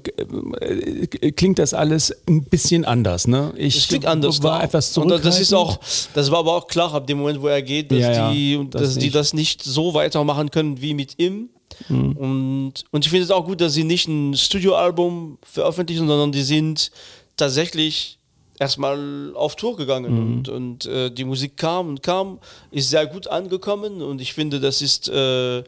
[0.60, 3.26] äh, klingt das alles ein bisschen anders.
[3.26, 3.54] Ne?
[3.56, 4.42] Ich Das klingt anders.
[4.42, 4.64] war klar.
[4.64, 5.80] etwas und das- ist auch,
[6.14, 8.66] das war aber auch klar ab dem Moment, wo er geht, dass, Ja, ja, die,
[8.70, 9.14] das dass die nicht.
[9.14, 11.48] das nicht so weitermachen können wie mit ihm.
[11.88, 12.12] Mhm.
[12.16, 16.42] Und, und ich finde es auch gut, dass sie nicht ein Studioalbum veröffentlichen, sondern die
[16.42, 16.90] sind
[17.36, 18.18] tatsächlich
[18.58, 20.36] erstmal auf Tour gegangen Mhm.
[20.36, 22.38] und, und äh, die Musik kam und kam,
[22.70, 25.62] ist sehr gut angekommen und ich finde, das ist, äh,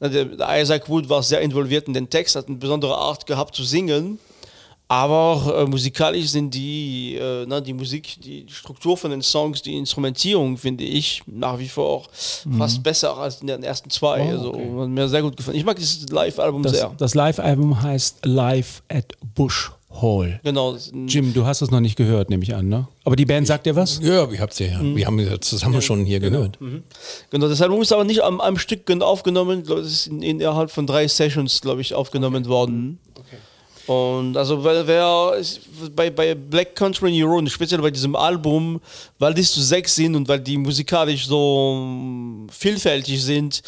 [0.00, 4.18] Isaac Wood war sehr involviert in den Text, hat eine besondere Art gehabt zu singen.
[4.88, 9.78] Aber äh, musikalisch sind die, äh, na, die Musik, die Struktur von den Songs, die
[9.78, 12.08] Instrumentierung, finde ich nach wie vor auch
[12.58, 14.22] fast besser als in den ersten zwei.
[14.22, 14.28] Mhm.
[14.28, 14.80] Oh, also, okay.
[14.80, 15.56] hat mir sehr gut gefallen.
[15.56, 16.92] Ich mag dieses Live-Album sehr.
[16.98, 20.40] das Live-Album heißt Live at Bush Hall.
[20.42, 20.72] Genau.
[20.72, 22.88] das Jim, du hast es noch nicht gehört, nehme ich an, ne?
[23.04, 24.00] Aber die Band sagt dir was?
[24.02, 24.80] Ja, ich hab's ja, ja.
[24.82, 26.58] Wir haben ja zusammen schon hier gehört.
[27.30, 29.62] Genau, das Album ist aber nicht am, am Stück gen- aufgenommen.
[29.62, 32.98] Es ist in, in, innerhalb von drei Sessions, glaube ich, aufgenommen worden.
[33.86, 35.34] Und also wer, wer
[35.96, 38.80] bei, bei Black Country in Euro, und speziell bei diesem Album,
[39.18, 43.60] weil die zu sechs sind und weil die musikalisch so mm, vielfältig sind,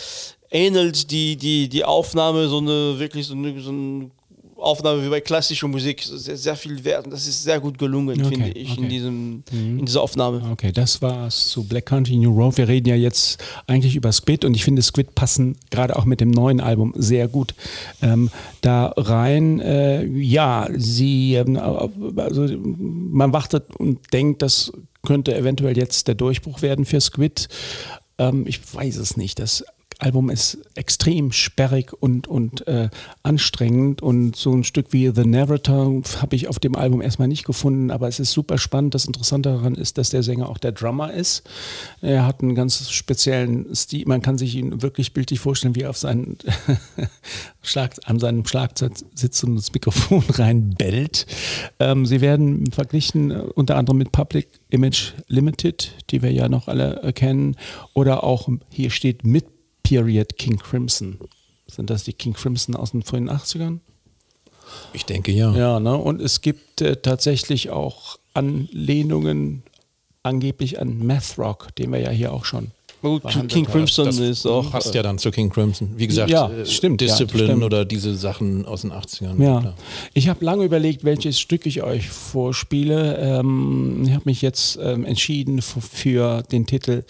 [0.53, 4.11] ähnelt die, die, die Aufnahme so eine wirklich so eine, so eine
[4.57, 6.03] Aufnahme wie bei klassischer Musik.
[6.03, 7.07] Sehr, sehr viel wert.
[7.11, 8.81] Das ist sehr gut gelungen, Okay, finde ich, okay.
[8.81, 8.85] Mhm.
[8.85, 10.43] in, diesem, in dieser Aufnahme.
[10.53, 12.57] Okay, das war's zu Black Country New Road.
[12.57, 16.21] Wir reden ja jetzt eigentlich über Squid und ich finde Squid passen gerade auch mit
[16.21, 17.55] dem neuen Album sehr gut
[18.03, 19.61] ähm, da rein.
[19.61, 24.73] Äh, ja, sie, ähm, also man wartet und denkt, das
[25.05, 27.49] könnte eventuell jetzt der Durchbruch werden für Squid.
[28.19, 29.38] Ähm, ich weiß es nicht.
[29.38, 29.64] Das
[30.05, 32.90] Album ist extrem sperrig und, und äh,
[33.23, 37.45] anstrengend und so ein Stück wie The Narrator habe ich auf dem Album erstmal nicht
[37.47, 38.95] gefunden, aber es ist super spannend.
[38.95, 41.43] Das Interessante daran ist, dass der Sänger auch der Drummer ist.
[42.03, 44.05] Er hat einen ganz speziellen Stil.
[44.07, 46.37] Man kann sich ihn wirklich bildlich vorstellen, wie er auf seinen
[47.62, 51.27] Schlag, an seinem Schlagzeug sitzt und ins Mikrofon reinbellt.
[51.81, 56.69] Ähm, sie werden verglichen äh, unter anderem mit Public Image Limited, die wir ja noch
[56.69, 57.57] alle äh, kennen,
[57.95, 59.54] oder auch hier steht mit
[59.85, 61.18] Period King Crimson.
[61.68, 63.79] Sind das die King Crimson aus den frühen 80ern?
[64.92, 65.55] Ich denke ja.
[65.55, 65.97] Ja, ne?
[65.97, 69.62] und es gibt äh, tatsächlich auch Anlehnungen
[70.23, 72.73] angeblich an Math Rock, den wir ja hier auch schon.
[73.03, 73.66] Gut, King.
[73.66, 74.70] Crimson Das ist auch.
[74.70, 75.90] passt ja dann zu King Crimson.
[75.99, 77.62] Wie gesagt, Ja, äh, stimmt, ja, Discipline stimmt.
[77.62, 79.42] oder diese Sachen aus den 80ern.
[79.42, 79.75] Ja, klar.
[80.14, 83.18] ich habe lange überlegt, welches Stück ich euch vorspiele.
[83.18, 87.05] Ähm, ich habe mich jetzt ähm, entschieden für den Titel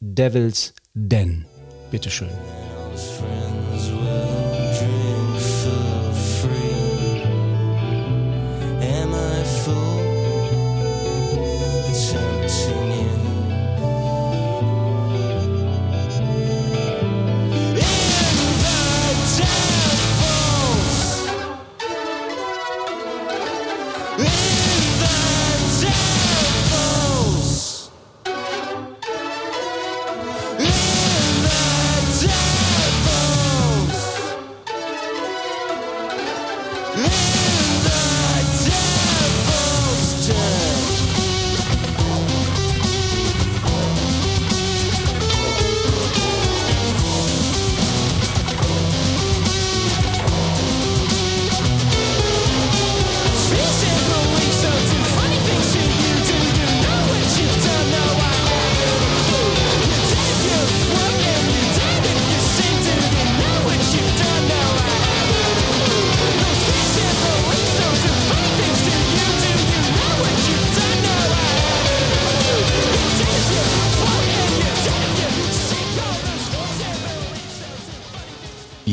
[0.00, 1.44] Devil's Den.
[1.90, 2.28] Bitteschön.
[2.94, 3.13] friends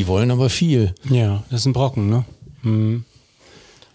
[0.07, 0.93] wollen aber viel.
[1.09, 2.25] Ja, das ist ein Brocken, ne?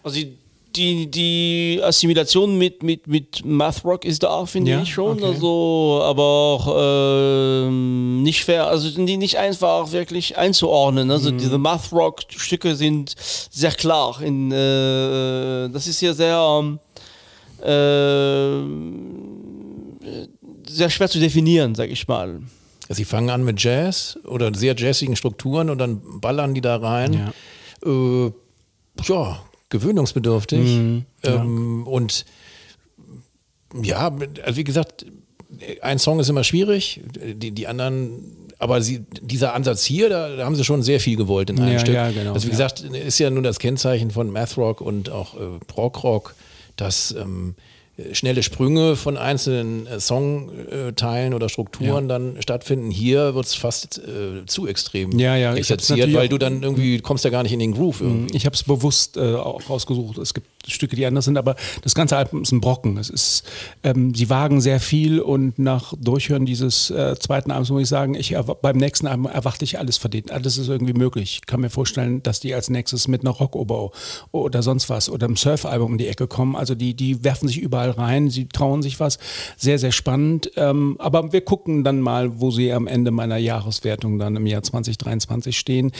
[0.02, 0.37] Also die,
[0.74, 5.16] die, die Assimilation mit, mit, mit Math Rock ist da, finde Ja, ich schon.
[5.18, 5.24] okay.
[5.24, 11.11] Also, aber auch ähm, nicht fair, also sind die nicht einfach wirklich einzuordnen.
[11.11, 11.38] Also Mhm.
[11.38, 14.20] diese Math Rock Stücke sind sehr klar.
[14.20, 16.76] In, äh, das ist ja sehr
[17.64, 18.92] ähm,
[20.02, 20.26] äh,
[20.68, 22.40] sehr schwer zu definieren, sag ich mal.
[22.88, 27.33] Sie fangen an mit Jazz oder sehr jazzigen Strukturen und dann ballern die da rein.
[27.85, 28.27] Ja.
[28.27, 28.33] Äh,
[29.03, 30.61] ja, gewöhnungsbedürftig.
[30.77, 32.25] Mhm, ähm, Und
[33.83, 34.11] ja,
[34.44, 35.07] also wie gesagt,
[35.83, 40.44] ein Song ist immer schwierig, die, die anderen, aber sie, dieser Ansatz hier, da, da
[40.44, 41.94] haben sie schon sehr viel gewollt in einem Ja, Stück.
[41.94, 45.35] ja, genau, also wie gesagt, ist ja nun das Kennzeichen von Math Rock und auch
[45.35, 46.35] äh, Prog Rock,
[46.77, 47.55] dass ähm,
[48.12, 52.90] schnelle Sprünge von einzelnen äh, Songteilen oder Strukturen dann stattfinden.
[52.90, 57.24] Hier wird es fast äh, zu extrem Ja, ja, exerziert, weil du dann irgendwie kommst
[57.24, 58.37] ja gar nicht in den Groove irgendwie.
[58.37, 60.18] Ich habe es bewusst äh, auch rausgesucht.
[60.18, 62.98] Es gibt Stücke, die anders sind, aber das ganze Album ist ein Brocken.
[62.98, 63.44] Es ist,
[63.82, 68.14] ähm, sie wagen sehr viel und nach Durchhören dieses äh, zweiten Albums muss ich sagen,
[68.14, 70.32] ich beim nächsten Album erwarte ich alles verdient.
[70.32, 71.40] Alles ist irgendwie möglich.
[71.40, 73.90] Ich kann mir vorstellen, dass die als nächstes mit einer Rock-Oboe
[74.32, 76.56] oder sonst was oder einem Surf-Album um die Ecke kommen.
[76.56, 79.18] Also die, die werfen sich überall rein, sie trauen sich was.
[79.57, 80.51] Sehr, sehr spannend.
[80.57, 84.62] Ähm, aber wir gucken dann mal, wo sie am Ende meiner Jahreswertung dann im Jahr
[84.62, 85.92] 2023 stehen.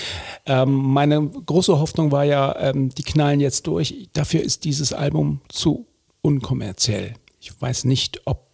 [0.47, 4.09] Ähm, meine große Hoffnung war ja, ähm, die knallen jetzt durch.
[4.13, 5.87] Dafür ist dieses Album zu
[6.23, 7.15] unkommerziell.
[7.41, 8.47] Ich weiß nicht, ob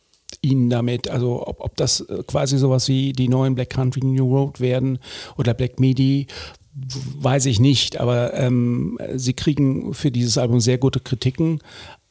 [0.43, 4.35] ihnen damit, also ob, ob das äh, quasi sowas wie die neuen Black Country New
[4.35, 4.99] Road werden
[5.37, 6.27] oder Black Midi,
[6.75, 11.61] weiß ich nicht, aber ähm, sie kriegen für dieses Album sehr gute Kritiken,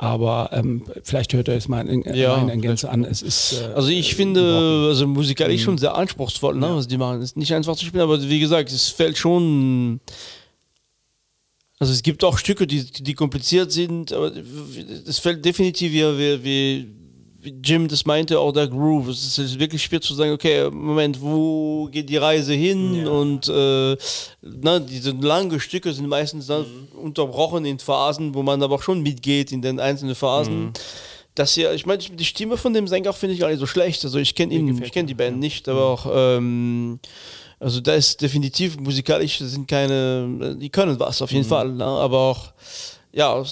[0.02, 3.04] aber ähm, vielleicht hört ihr es mal in, Ja, in, in Gänze an.
[3.04, 5.14] Es ist, äh, Also ich finde, also Mhm.
[5.14, 7.22] musikalisch schon sehr anspruchsvoll, ne, was die machen.
[7.22, 10.00] Ist nicht einfach zu spielen, aber wie gesagt, es fällt schon.
[11.78, 14.32] Also es gibt auch Stücke, die, die kompliziert sind, aber
[15.08, 16.88] es fällt definitiv wie, wie, wie,
[17.42, 19.10] wie Jim das meinte, auch der Groove.
[19.10, 23.08] Es ist wirklich schwer zu sagen, okay, Moment, wo geht die Reise hin?
[23.08, 23.98] Und äh,
[24.42, 26.66] na, diese langen Stücke sind meistens dann
[27.02, 30.72] unterbrochen in Phasen, wo man aber auch schon mitgeht in den einzelnen Phasen.
[31.34, 34.04] Das hier, ich meine, die Stimme von dem Sänger finde ich gar nicht so schlecht.
[34.04, 37.00] Also ich kenne ihn, ich kenne die Band nicht, aber auch ähm,
[37.62, 41.86] also da ist definitiv musikalisch sind keine, die können was auf jeden Fall, ne?
[41.86, 42.54] aber auch
[43.14, 43.44] ja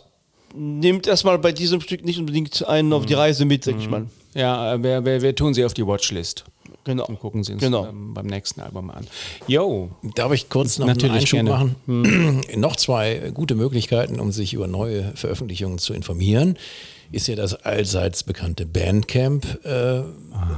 [0.55, 4.05] nimmt erstmal bei diesem Stück nicht unbedingt einen auf die Reise mit, sag ich mal.
[4.33, 6.45] ja, äh, wir, wir, wir tun sie auf die Watchlist
[6.85, 7.05] Genau.
[7.05, 7.87] und gucken sie uns Genau.
[7.87, 9.05] ähm, beim nächsten Album an.
[9.47, 12.41] Yo, Darf ich kurz noch Natürlich einen Einschub gerne.
[12.41, 12.41] machen?
[12.55, 16.57] noch zwei gute Möglichkeiten, um sich über neue Veröffentlichungen zu informieren.
[17.11, 19.65] Ist ja das allseits bekannte Bandcamp.
[19.65, 20.01] Äh,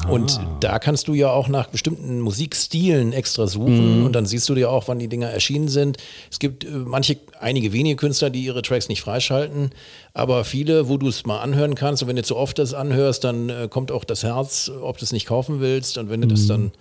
[0.07, 4.55] und da kannst du ja auch nach bestimmten Musikstilen extra suchen und dann siehst du
[4.55, 5.97] dir auch, wann die Dinger erschienen sind.
[6.29, 9.71] Es gibt äh, manche, einige wenige Künstler, die ihre Tracks nicht freischalten,
[10.13, 12.01] aber viele, wo du es mal anhören kannst.
[12.03, 15.05] Und wenn du zu oft das anhörst, dann äh, kommt auch das Herz, ob du
[15.05, 15.97] es nicht kaufen willst.
[15.97, 16.71] Und wenn du das dann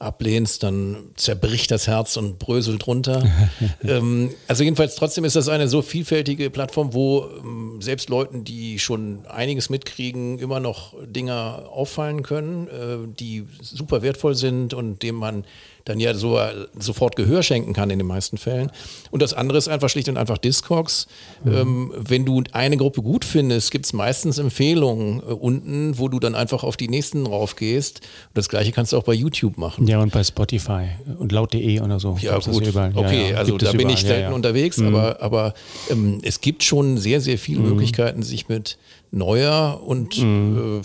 [0.00, 3.22] ablehnst, dann zerbricht das Herz und bröselt runter.
[3.84, 8.78] ähm, also jedenfalls trotzdem ist das eine so vielfältige Plattform, wo ähm, selbst Leuten, die
[8.78, 15.16] schon einiges mitkriegen, immer noch Dinger auffallen können, äh, die super wertvoll sind und dem
[15.16, 15.44] man
[15.84, 16.38] dann ja so,
[16.78, 18.70] sofort Gehör schenken kann in den meisten Fällen.
[19.10, 21.06] Und das andere ist einfach schlicht und einfach Discogs.
[21.46, 26.18] Ähm, wenn du eine Gruppe gut findest, gibt es meistens Empfehlungen äh, unten, wo du
[26.18, 28.00] dann einfach auf die nächsten raufgehst.
[28.00, 29.86] Und das gleiche kannst du auch bei YouTube machen.
[29.86, 30.88] ja und bei Spotify
[31.18, 32.16] und laut.de oder so.
[32.20, 32.66] Ja, gut.
[32.66, 32.92] überall.
[32.92, 33.94] Ja, okay, ja, also da bin überall.
[33.94, 34.28] ich selten ja.
[34.28, 34.34] Mhm.
[34.34, 35.54] unterwegs, aber, aber
[35.90, 38.78] ähm, es gibt schon sehr, sehr viele Möglichkeiten, sich mit
[39.10, 40.80] neuer und äh,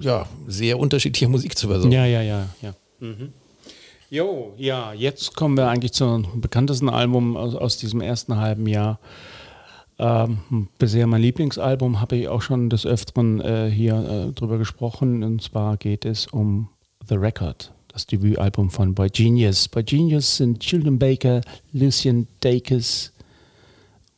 [0.00, 1.88] ja, sehr unterschiedlicher Musik zu versorgen.
[1.88, 1.94] Mhm.
[1.94, 2.74] Ja, ja, ja, ja.
[4.10, 9.00] Jo, ja, jetzt kommen wir eigentlich zum bekanntesten Album aus, aus diesem ersten halben Jahr.
[9.98, 15.24] Ähm, bisher mein Lieblingsalbum, habe ich auch schon des Öfteren äh, hier äh, drüber gesprochen.
[15.24, 16.68] Und zwar geht es um
[17.08, 19.68] The Record, das Debütalbum von Boy Genius.
[19.68, 21.40] Boy Genius sind Children Baker,
[21.72, 23.12] Lucian Dacus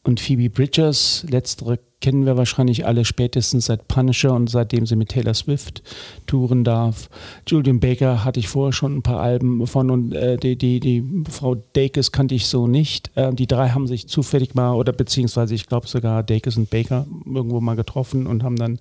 [0.02, 1.24] und Phoebe Bridgers.
[1.28, 5.82] Letztere kennen wir wahrscheinlich alle spätestens seit Punisher und seitdem sie mit Taylor Swift
[6.26, 7.08] touren darf.
[7.46, 11.02] Julian Baker hatte ich vorher schon ein paar Alben von und äh, die, die, die
[11.30, 13.10] Frau Dacus kannte ich so nicht.
[13.14, 17.06] Äh, die drei haben sich zufällig mal oder beziehungsweise ich glaube sogar Dacus und Baker
[17.24, 18.80] irgendwo mal getroffen und haben dann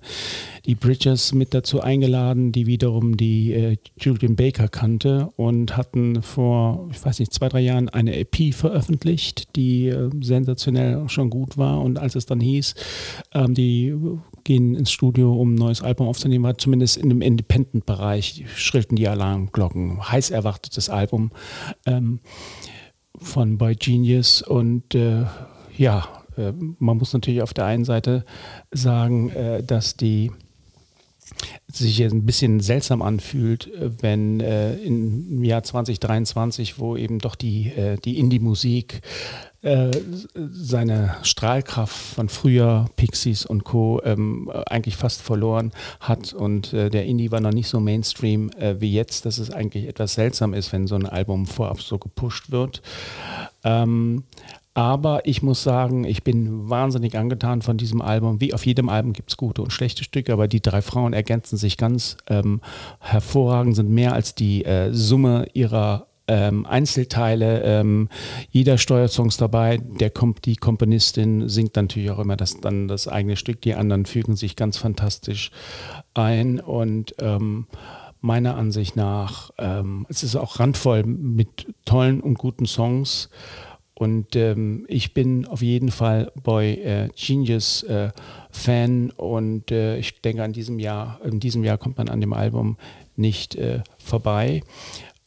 [0.66, 6.90] die Bridgers mit dazu eingeladen, die wiederum die äh, Julian Baker kannte und hatten vor,
[6.92, 11.80] ich weiß nicht, zwei, drei Jahren eine EP veröffentlicht, die äh, sensationell schon gut war.
[11.80, 12.74] Und als es dann hieß,
[13.32, 13.94] ähm, die
[14.44, 19.08] gehen ins Studio, um ein neues Album aufzunehmen, war zumindest in dem Independent-Bereich schrillten die
[19.08, 20.10] Alarmglocken.
[20.10, 21.30] Heiß erwartetes Album.
[21.86, 22.20] Ähm,
[23.16, 25.24] von By Genius und äh,
[25.76, 28.24] ja, äh, man muss natürlich auf der einen Seite
[28.70, 30.30] sagen, äh, dass die
[31.68, 37.68] sich jetzt ein bisschen seltsam anfühlt, wenn äh, im Jahr 2023, wo eben doch die,
[37.70, 39.00] äh, die Indie-Musik
[39.64, 39.90] äh,
[40.34, 44.00] seine Strahlkraft von früher, Pixies und Co.
[44.04, 48.80] Ähm, eigentlich fast verloren hat und äh, der Indie war noch nicht so Mainstream äh,
[48.80, 52.50] wie jetzt, dass es eigentlich etwas seltsam ist, wenn so ein Album vorab so gepusht
[52.50, 52.82] wird.
[53.62, 54.24] Ähm,
[54.74, 58.40] aber ich muss sagen, ich bin wahnsinnig angetan von diesem Album.
[58.40, 61.56] Wie auf jedem Album gibt es gute und schlechte Stücke, aber die drei Frauen ergänzen
[61.56, 62.60] sich ganz ähm,
[62.98, 67.62] hervorragend, sind mehr als die äh, Summe ihrer ähm, Einzelteile.
[67.62, 68.08] Ähm,
[68.50, 69.78] jeder Steuersongs dabei.
[69.78, 73.60] Der kommt, die Komponistin singt natürlich auch immer das, dann das eigene Stück.
[73.62, 75.50] Die anderen fügen sich ganz fantastisch
[76.14, 77.66] ein und ähm,
[78.20, 83.28] meiner Ansicht nach, ähm, es ist auch randvoll mit tollen und guten Songs.
[83.96, 88.10] Und ähm, ich bin auf jeden Fall bei äh, Genius äh,
[88.50, 92.32] Fan und äh, ich denke, an diesem Jahr, in diesem Jahr kommt man an dem
[92.32, 92.76] Album
[93.14, 94.62] nicht äh, vorbei.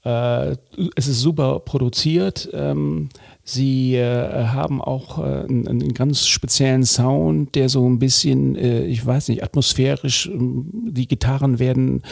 [0.07, 0.55] Äh,
[0.95, 2.49] es ist super produziert.
[2.53, 3.09] Ähm,
[3.43, 9.27] sie äh, haben auch äh, einen, ganz speziellen Sound, der so ein bisschen, ich weiß
[9.27, 12.03] nicht, atmosphärisch, ähm, die Gitarren werden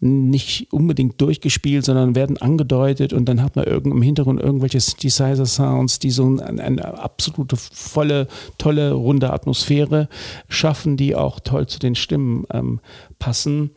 [0.00, 6.10] nicht unbedingt durchgespielt, sondern werden angedeutet und dann hat man im Hintergrund irgendwelche Synthesizer-Sounds, die
[6.10, 8.26] so ein, eine absolute volle,
[8.58, 10.08] tolle, runde Atmosphäre
[10.48, 12.80] schaffen, die auch toll zu den Stimmen ähm,
[13.20, 13.70] passen.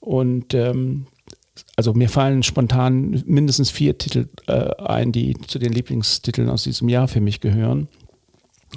[0.00, 1.06] Und ähm,
[1.76, 6.88] also mir fallen spontan mindestens vier Titel äh, ein, die zu den Lieblingstiteln aus diesem
[6.88, 7.88] Jahr für mich gehören.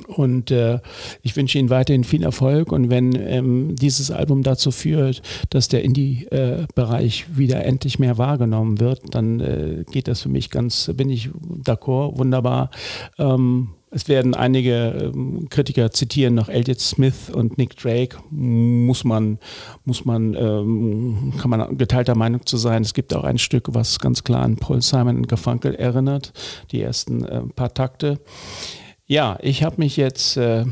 [0.08, 0.80] Und äh,
[1.22, 2.72] ich wünsche Ihnen weiterhin viel Erfolg.
[2.72, 5.22] Und wenn ähm, dieses Album dazu führt,
[5.52, 10.90] dass der Indie-Bereich wieder endlich mehr wahrgenommen wird, dann äh, geht das für mich ganz,
[10.96, 11.30] bin ich
[11.64, 12.72] d'accord, wunderbar.
[13.20, 18.18] Ähm, es werden einige ähm, Kritiker zitieren noch Elliot Smith und Nick Drake.
[18.30, 19.40] Muss man,
[19.86, 22.82] muss man, ähm, kann man geteilter Meinung zu sein.
[22.82, 26.34] Es gibt auch ein Stück, was ganz klar an Paul Simon und Garfunkel erinnert,
[26.72, 28.20] die ersten äh, paar Takte.
[29.06, 30.66] Ja, ich habe mich jetzt äh,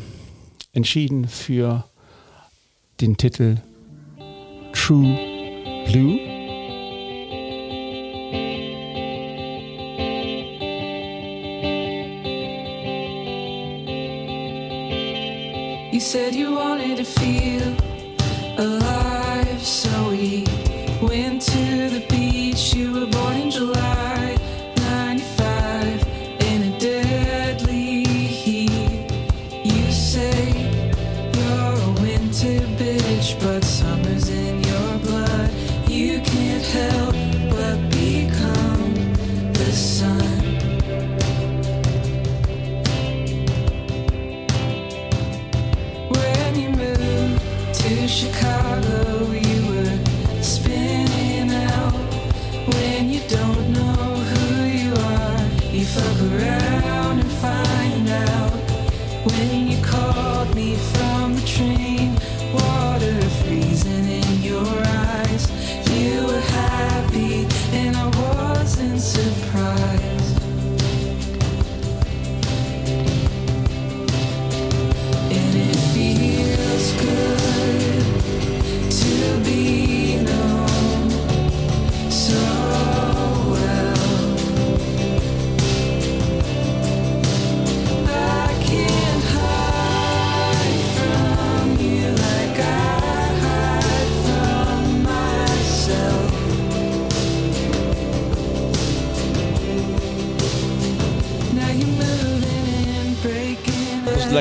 [0.74, 1.86] entschieden für
[3.01, 3.57] den Titel
[4.74, 5.17] True
[5.86, 6.30] Blue.
[17.04, 17.51] to feel.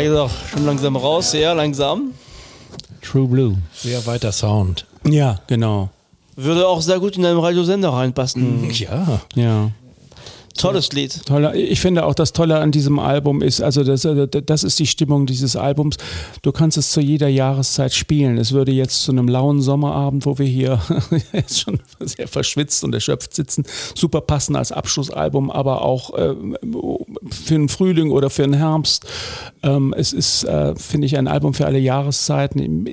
[0.08, 2.12] Gleich auch schon langsam raus, sehr langsam.
[3.02, 3.56] True Blue.
[3.72, 4.86] Sehr weiter Sound.
[5.04, 5.90] Ja, genau.
[6.36, 8.70] Würde auch sehr gut in einem Radiosender reinpassen.
[8.70, 9.20] Ja.
[9.34, 9.70] Ja.
[10.56, 11.24] Tolles Lied.
[11.26, 11.54] Toller.
[11.54, 14.86] Ich finde auch das Tolle an diesem Album ist, also das, äh, das ist die
[14.86, 15.96] Stimmung dieses Albums.
[16.42, 18.36] Du kannst es zu jeder Jahreszeit spielen.
[18.36, 20.80] Es würde jetzt zu einem lauen Sommerabend, wo wir hier
[21.32, 26.34] jetzt schon sehr verschwitzt und erschöpft sitzen, super passen als Abschlussalbum, aber auch äh,
[27.30, 29.06] für den Frühling oder für den Herbst.
[29.62, 32.86] Ähm, es ist, äh, finde ich, ein Album für alle Jahreszeiten.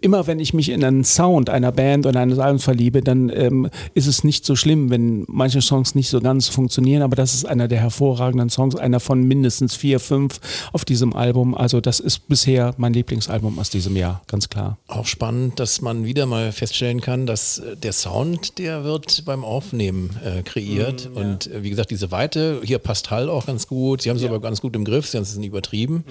[0.00, 3.68] Immer wenn ich mich in einen Sound einer Band oder eines Albums verliebe, dann ähm,
[3.94, 7.01] ist es nicht so schlimm, wenn manche Songs nicht so ganz funktionieren.
[7.02, 10.40] Sehen, aber das ist einer der hervorragenden Songs, einer von mindestens vier, fünf
[10.72, 11.54] auf diesem Album.
[11.54, 14.78] Also das ist bisher mein Lieblingsalbum aus diesem Jahr, ganz klar.
[14.86, 19.44] Auch spannend, dass man wieder mal feststellen kann, dass äh, der Sound, der wird beim
[19.44, 21.10] Aufnehmen äh, kreiert.
[21.14, 24.02] Und äh, wie gesagt, diese Weite, hier passt Hall auch ganz gut.
[24.02, 26.04] Sie haben es aber ganz gut im Griff, sie haben es nicht übertrieben.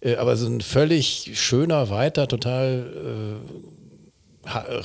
[0.00, 3.83] Äh, aber so ein völlig schöner, weiter, total äh,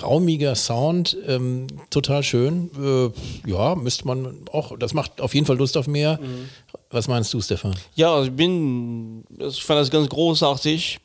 [0.01, 2.69] raumiger Sound, ähm, total schön.
[2.77, 6.19] Äh, ja, müsste man auch, das macht auf jeden Fall Lust auf mehr.
[6.91, 7.75] Was meinst du, Stefan?
[7.95, 10.99] Ja, ich bin, ich fand das ganz großartig.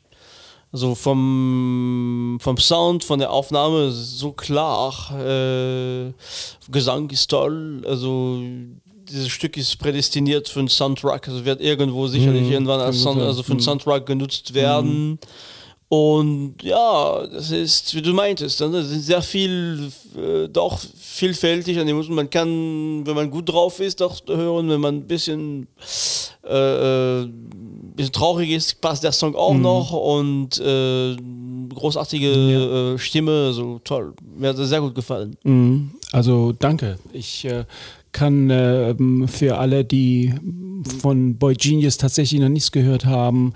[0.71, 4.93] Also vom, vom Sound, von der Aufnahme so klar.
[5.17, 6.11] Äh,
[6.69, 7.81] Gesang ist toll.
[7.87, 8.41] Also
[9.07, 11.29] dieses Stück ist prädestiniert für einen Soundtrack.
[11.29, 15.19] Also wird irgendwo sicherlich irgendwann als Sound, also für einen Soundtrack genutzt werden.
[15.87, 21.77] Und ja, das ist, wie du meintest, ne, das ist sehr viel, äh, doch vielfältig
[21.77, 22.11] an dem Musik.
[22.11, 25.67] Man kann, wenn man gut drauf ist, doch hören, wenn man ein bisschen,
[26.43, 27.29] äh, äh,
[27.95, 31.15] bisschen traurig ist, passt der Song auch noch und äh,
[31.73, 34.13] großartige äh, Stimme, so toll.
[34.37, 35.37] Mir hat das sehr gut gefallen.
[35.43, 35.91] Mhm.
[36.11, 36.97] Also danke.
[37.13, 37.65] Ich äh,
[38.11, 38.95] kann äh,
[39.27, 40.33] für alle, die
[40.99, 43.53] von Boy Genius tatsächlich noch nichts gehört haben,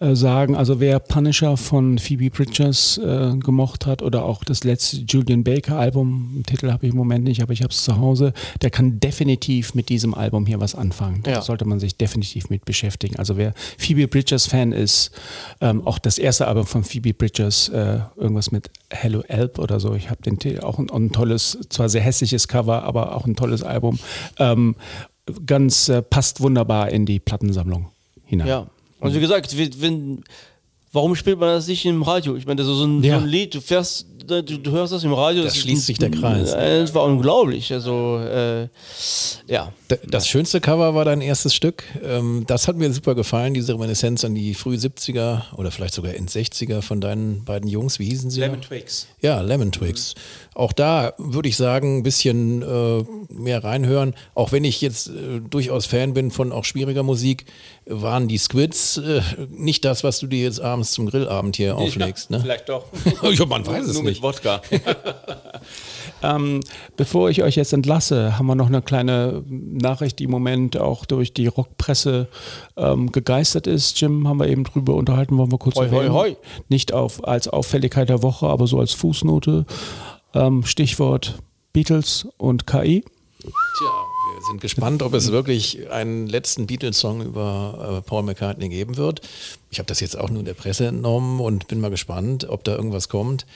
[0.00, 4.98] äh, sagen, also wer Punisher von Phoebe Bridgers äh, gemocht hat oder auch das letzte
[4.98, 8.32] Julian Baker Album, Titel habe ich im Moment nicht, aber ich habe es zu Hause,
[8.62, 11.22] der kann definitiv mit diesem Album hier was anfangen.
[11.24, 11.42] Da Ja.
[11.42, 13.16] sollte man sich definitiv mit beschäftigen.
[13.16, 15.10] Also wer Phoebe Bridgers Fan ist,
[15.60, 19.94] ähm, auch das erste Album von Phoebe Bridgers, äh, irgendwas mit Hello Elp oder so,
[19.94, 23.34] ich habe den Titel auch ein, ein tolles, zwar sehr hässliches Cover, aber auch ein
[23.34, 23.98] tolles Album.
[24.38, 24.76] Ähm,
[25.44, 27.88] ganz äh, passt wunderbar in die Plattensammlung
[28.24, 28.46] hinein.
[28.48, 28.66] Ja.
[29.00, 30.24] Und wie gesagt, wenn, wenn,
[30.92, 32.36] warum spielt man das nicht im Radio?
[32.36, 33.18] Ich meine, das ist so ein, Ja.
[33.18, 35.42] so ein Lied, du fährst, du, du hörst das im Radio.
[35.42, 36.52] Das ist schließt ein- sich der Kreis.
[36.52, 37.72] Das war unglaublich.
[37.72, 38.68] Also, äh,
[39.46, 39.72] ja.
[40.06, 41.82] Das schönste Cover war dein erstes Stück.
[42.04, 46.12] Ähm, Das hat mir super gefallen, diese Reminiszenz an die früh 70er oder vielleicht sogar
[46.14, 47.98] in 60er von deinen beiden Jungs.
[47.98, 48.40] Wie hießen sie?
[48.60, 49.08] Twigs.
[49.20, 50.14] Ja, Lemon Twigs.
[50.54, 54.14] Auch da würde ich sagen, ein bisschen äh, mehr reinhören.
[54.34, 57.46] Auch wenn ich jetzt äh, durchaus Fan bin von auch schwieriger Musik,
[57.86, 62.30] waren die Squids äh, nicht das, was du dir jetzt abends zum Grillabend hier auflegst.
[62.30, 62.40] Ne?
[62.40, 62.86] Vielleicht doch.
[63.22, 64.17] ja, man weiß es Nur nicht.
[64.18, 64.60] Mit Wodka.
[66.22, 66.60] ähm,
[66.96, 71.04] bevor ich euch jetzt entlasse, haben wir noch eine kleine Nachricht, die im Moment auch
[71.04, 72.28] durch die Rockpresse
[72.76, 74.00] ähm, gegeistert ist.
[74.00, 76.12] Jim, haben wir eben drüber unterhalten, wollen wir kurz Hoi, hoi, erwähnen.
[76.12, 76.36] hoi.
[76.68, 79.66] Nicht auf, als Auffälligkeit der Woche, aber so als Fußnote.
[80.34, 81.38] Ähm, Stichwort
[81.72, 83.04] Beatles und KI.
[83.40, 83.90] Tja,
[84.34, 89.20] wir sind gespannt, ob es wirklich einen letzten Beatles-Song über äh, Paul McCartney geben wird.
[89.70, 92.64] Ich habe das jetzt auch nur in der Presse entnommen und bin mal gespannt, ob
[92.64, 93.46] da irgendwas kommt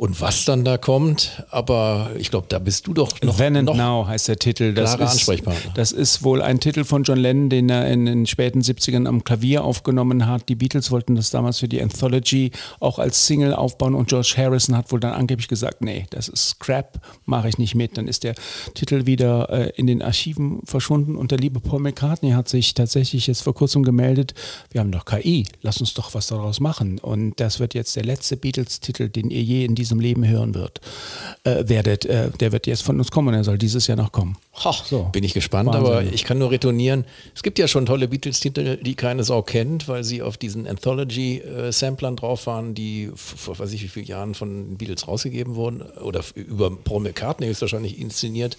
[0.00, 1.44] und was dann da kommt.
[1.50, 4.72] Aber ich glaube, da bist du doch noch, Then and noch Now heißt der Titel.
[4.72, 5.72] Das ist, Ansprechpartner.
[5.74, 9.24] Das ist wohl ein Titel von John Lennon, den er in den späten 70ern am
[9.24, 10.48] Klavier aufgenommen hat.
[10.48, 14.74] Die Beatles wollten das damals für die Anthology auch als Single aufbauen und George Harrison
[14.74, 17.98] hat wohl dann angeblich gesagt, nee, das ist Crap, mache ich nicht mit.
[17.98, 18.34] Dann ist der
[18.72, 23.26] Titel wieder äh, in den Archiven verschwunden und der liebe Paul McCartney hat sich tatsächlich
[23.26, 24.32] jetzt vor kurzem gemeldet,
[24.70, 26.98] wir haben doch KI, lass uns doch was daraus machen.
[26.98, 30.80] Und das wird jetzt der letzte Beatles-Titel, den ihr je in diesem Leben hören wird,
[31.44, 32.04] äh, werdet.
[32.04, 34.36] Äh, der wird jetzt von uns kommen, er soll dieses Jahr noch kommen.
[34.62, 34.72] Ha.
[34.84, 35.04] So.
[35.12, 35.86] Bin ich gespannt, Wahnsinn.
[35.86, 37.04] aber ich kann nur retournieren.
[37.34, 42.16] Es gibt ja schon tolle Beatles-Titel, die keine Sau kennt, weil sie auf diesen Anthology-Samplern
[42.16, 46.22] drauf waren, die vor weiß ich wie vielen Jahren von den Beatles rausgegeben wurden oder
[46.34, 48.56] über Paul McCartney ist wahrscheinlich inszeniert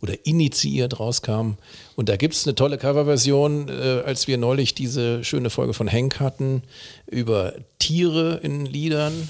[0.00, 1.54] oder initiiert rauskam.
[1.96, 5.90] Und da gibt es eine tolle Coverversion, äh, als wir neulich diese schöne Folge von
[5.90, 6.62] Hank hatten
[7.06, 9.28] über Tiere in Liedern.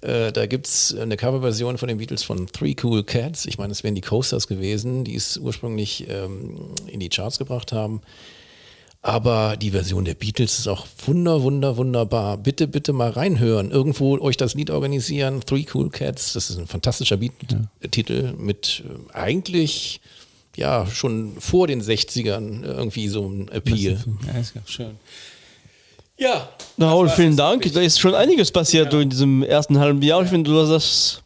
[0.00, 3.46] Äh, da gibt es eine Coverversion von den Beatles von Three Cool Cats.
[3.46, 7.72] Ich meine, es wären die Coasters gewesen, die es ursprünglich ähm, in die Charts gebracht
[7.72, 8.00] haben.
[9.00, 12.36] Aber die Version der Beatles ist auch wunder, wunder, wunderbar.
[12.36, 13.70] Bitte, bitte mal reinhören.
[13.70, 15.40] Irgendwo euch das Lied organisieren.
[15.44, 16.32] Three Cool Cats.
[16.32, 20.00] Das ist ein fantastischer Beat-Titel mit äh, eigentlich
[20.56, 23.98] ja schon vor den 60ern irgendwie so ein Appeal.
[24.26, 24.96] Ja, ist ganz schön.
[26.18, 27.72] Ja, Na, Raul, vielen Dank.
[27.72, 30.22] Da ist schon einiges passiert in diesem ersten halben Jahr.
[30.22, 31.22] Ich finde, du hast das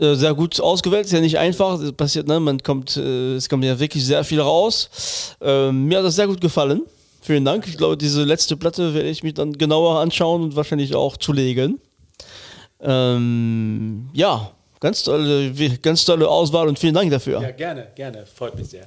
[0.00, 1.06] äh, sehr gut ausgewählt.
[1.06, 1.78] Ist ja nicht einfach.
[1.80, 2.40] Es passiert, ne?
[2.40, 5.36] Man kommt, äh, es kommt ja wirklich sehr viel raus.
[5.40, 6.82] Ähm, mir hat das sehr gut gefallen.
[7.22, 7.66] Vielen Dank.
[7.68, 11.80] Ich glaube, diese letzte Platte werde ich mich dann genauer anschauen und wahrscheinlich auch zulegen.
[12.80, 17.40] Ähm, ja, ganz tolle, ganz tolle Auswahl und vielen Dank dafür.
[17.40, 18.26] ja, gerne, gerne.
[18.26, 18.86] Freut mich sehr.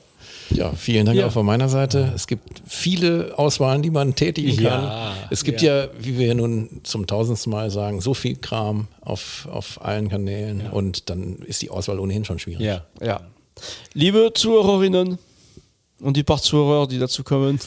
[0.57, 1.27] Ja, vielen Dank Ja.
[1.27, 2.11] auch von meiner Seite.
[2.15, 5.27] Es gibt viele Auswahlen, die man tätigen Ja, kann.
[5.31, 5.87] Es gibt ja.
[5.99, 11.09] wie wir nun zum tausendsten Mal sagen, so viel Kram auf, auf allen Kanälen und
[11.09, 12.65] dann ist die Auswahl ohnehin schon schwierig.
[12.65, 12.85] Ja.
[13.01, 13.21] Ja.
[13.93, 15.17] Liebe Zuhörerinnen,
[15.99, 17.59] und die paar Zuhörer, die dazu kommen.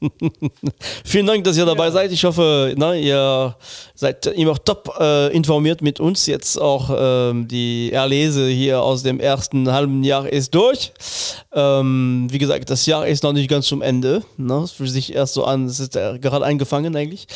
[1.04, 2.12] Vielen Dank, dass ihr dabei seid.
[2.12, 3.56] Ich hoffe, na, ihr
[3.94, 6.26] seid immer top äh, informiert mit uns.
[6.26, 10.92] Jetzt auch ähm, die Erlese hier aus dem ersten halben Jahr ist durch.
[11.52, 14.22] Ähm, wie gesagt, das Jahr ist noch nicht ganz zum Ende.
[14.36, 14.54] Ne?
[14.64, 17.26] Es fühlt sich erst so an, es ist äh, gerade eingefangen eigentlich.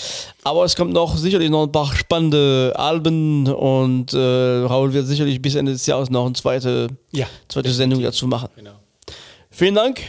[0.45, 5.41] Aber es kommt noch sicherlich noch ein paar spannende Alben und äh, Raul wird sicherlich
[5.41, 8.49] bis Ende des Jahres noch eine zweite, Ja, zweite Sendung dazu machen.
[8.57, 8.73] Genau.
[9.51, 10.01] Vielen Dank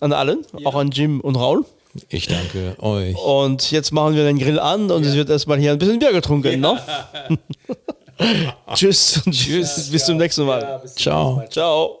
[0.00, 1.64] an allen, auch an Jim und Raul.
[2.08, 3.16] Ich danke euch.
[3.16, 6.12] Und jetzt machen wir den Grill an und es wird erstmal hier ein bisschen Bier
[6.12, 6.60] getrunken.
[6.60, 6.78] Ne?
[8.74, 9.90] tschüss und tschüss.
[9.90, 10.82] Bis zum nächsten Mal.
[10.96, 11.42] Ciao.
[11.50, 12.00] Ciao.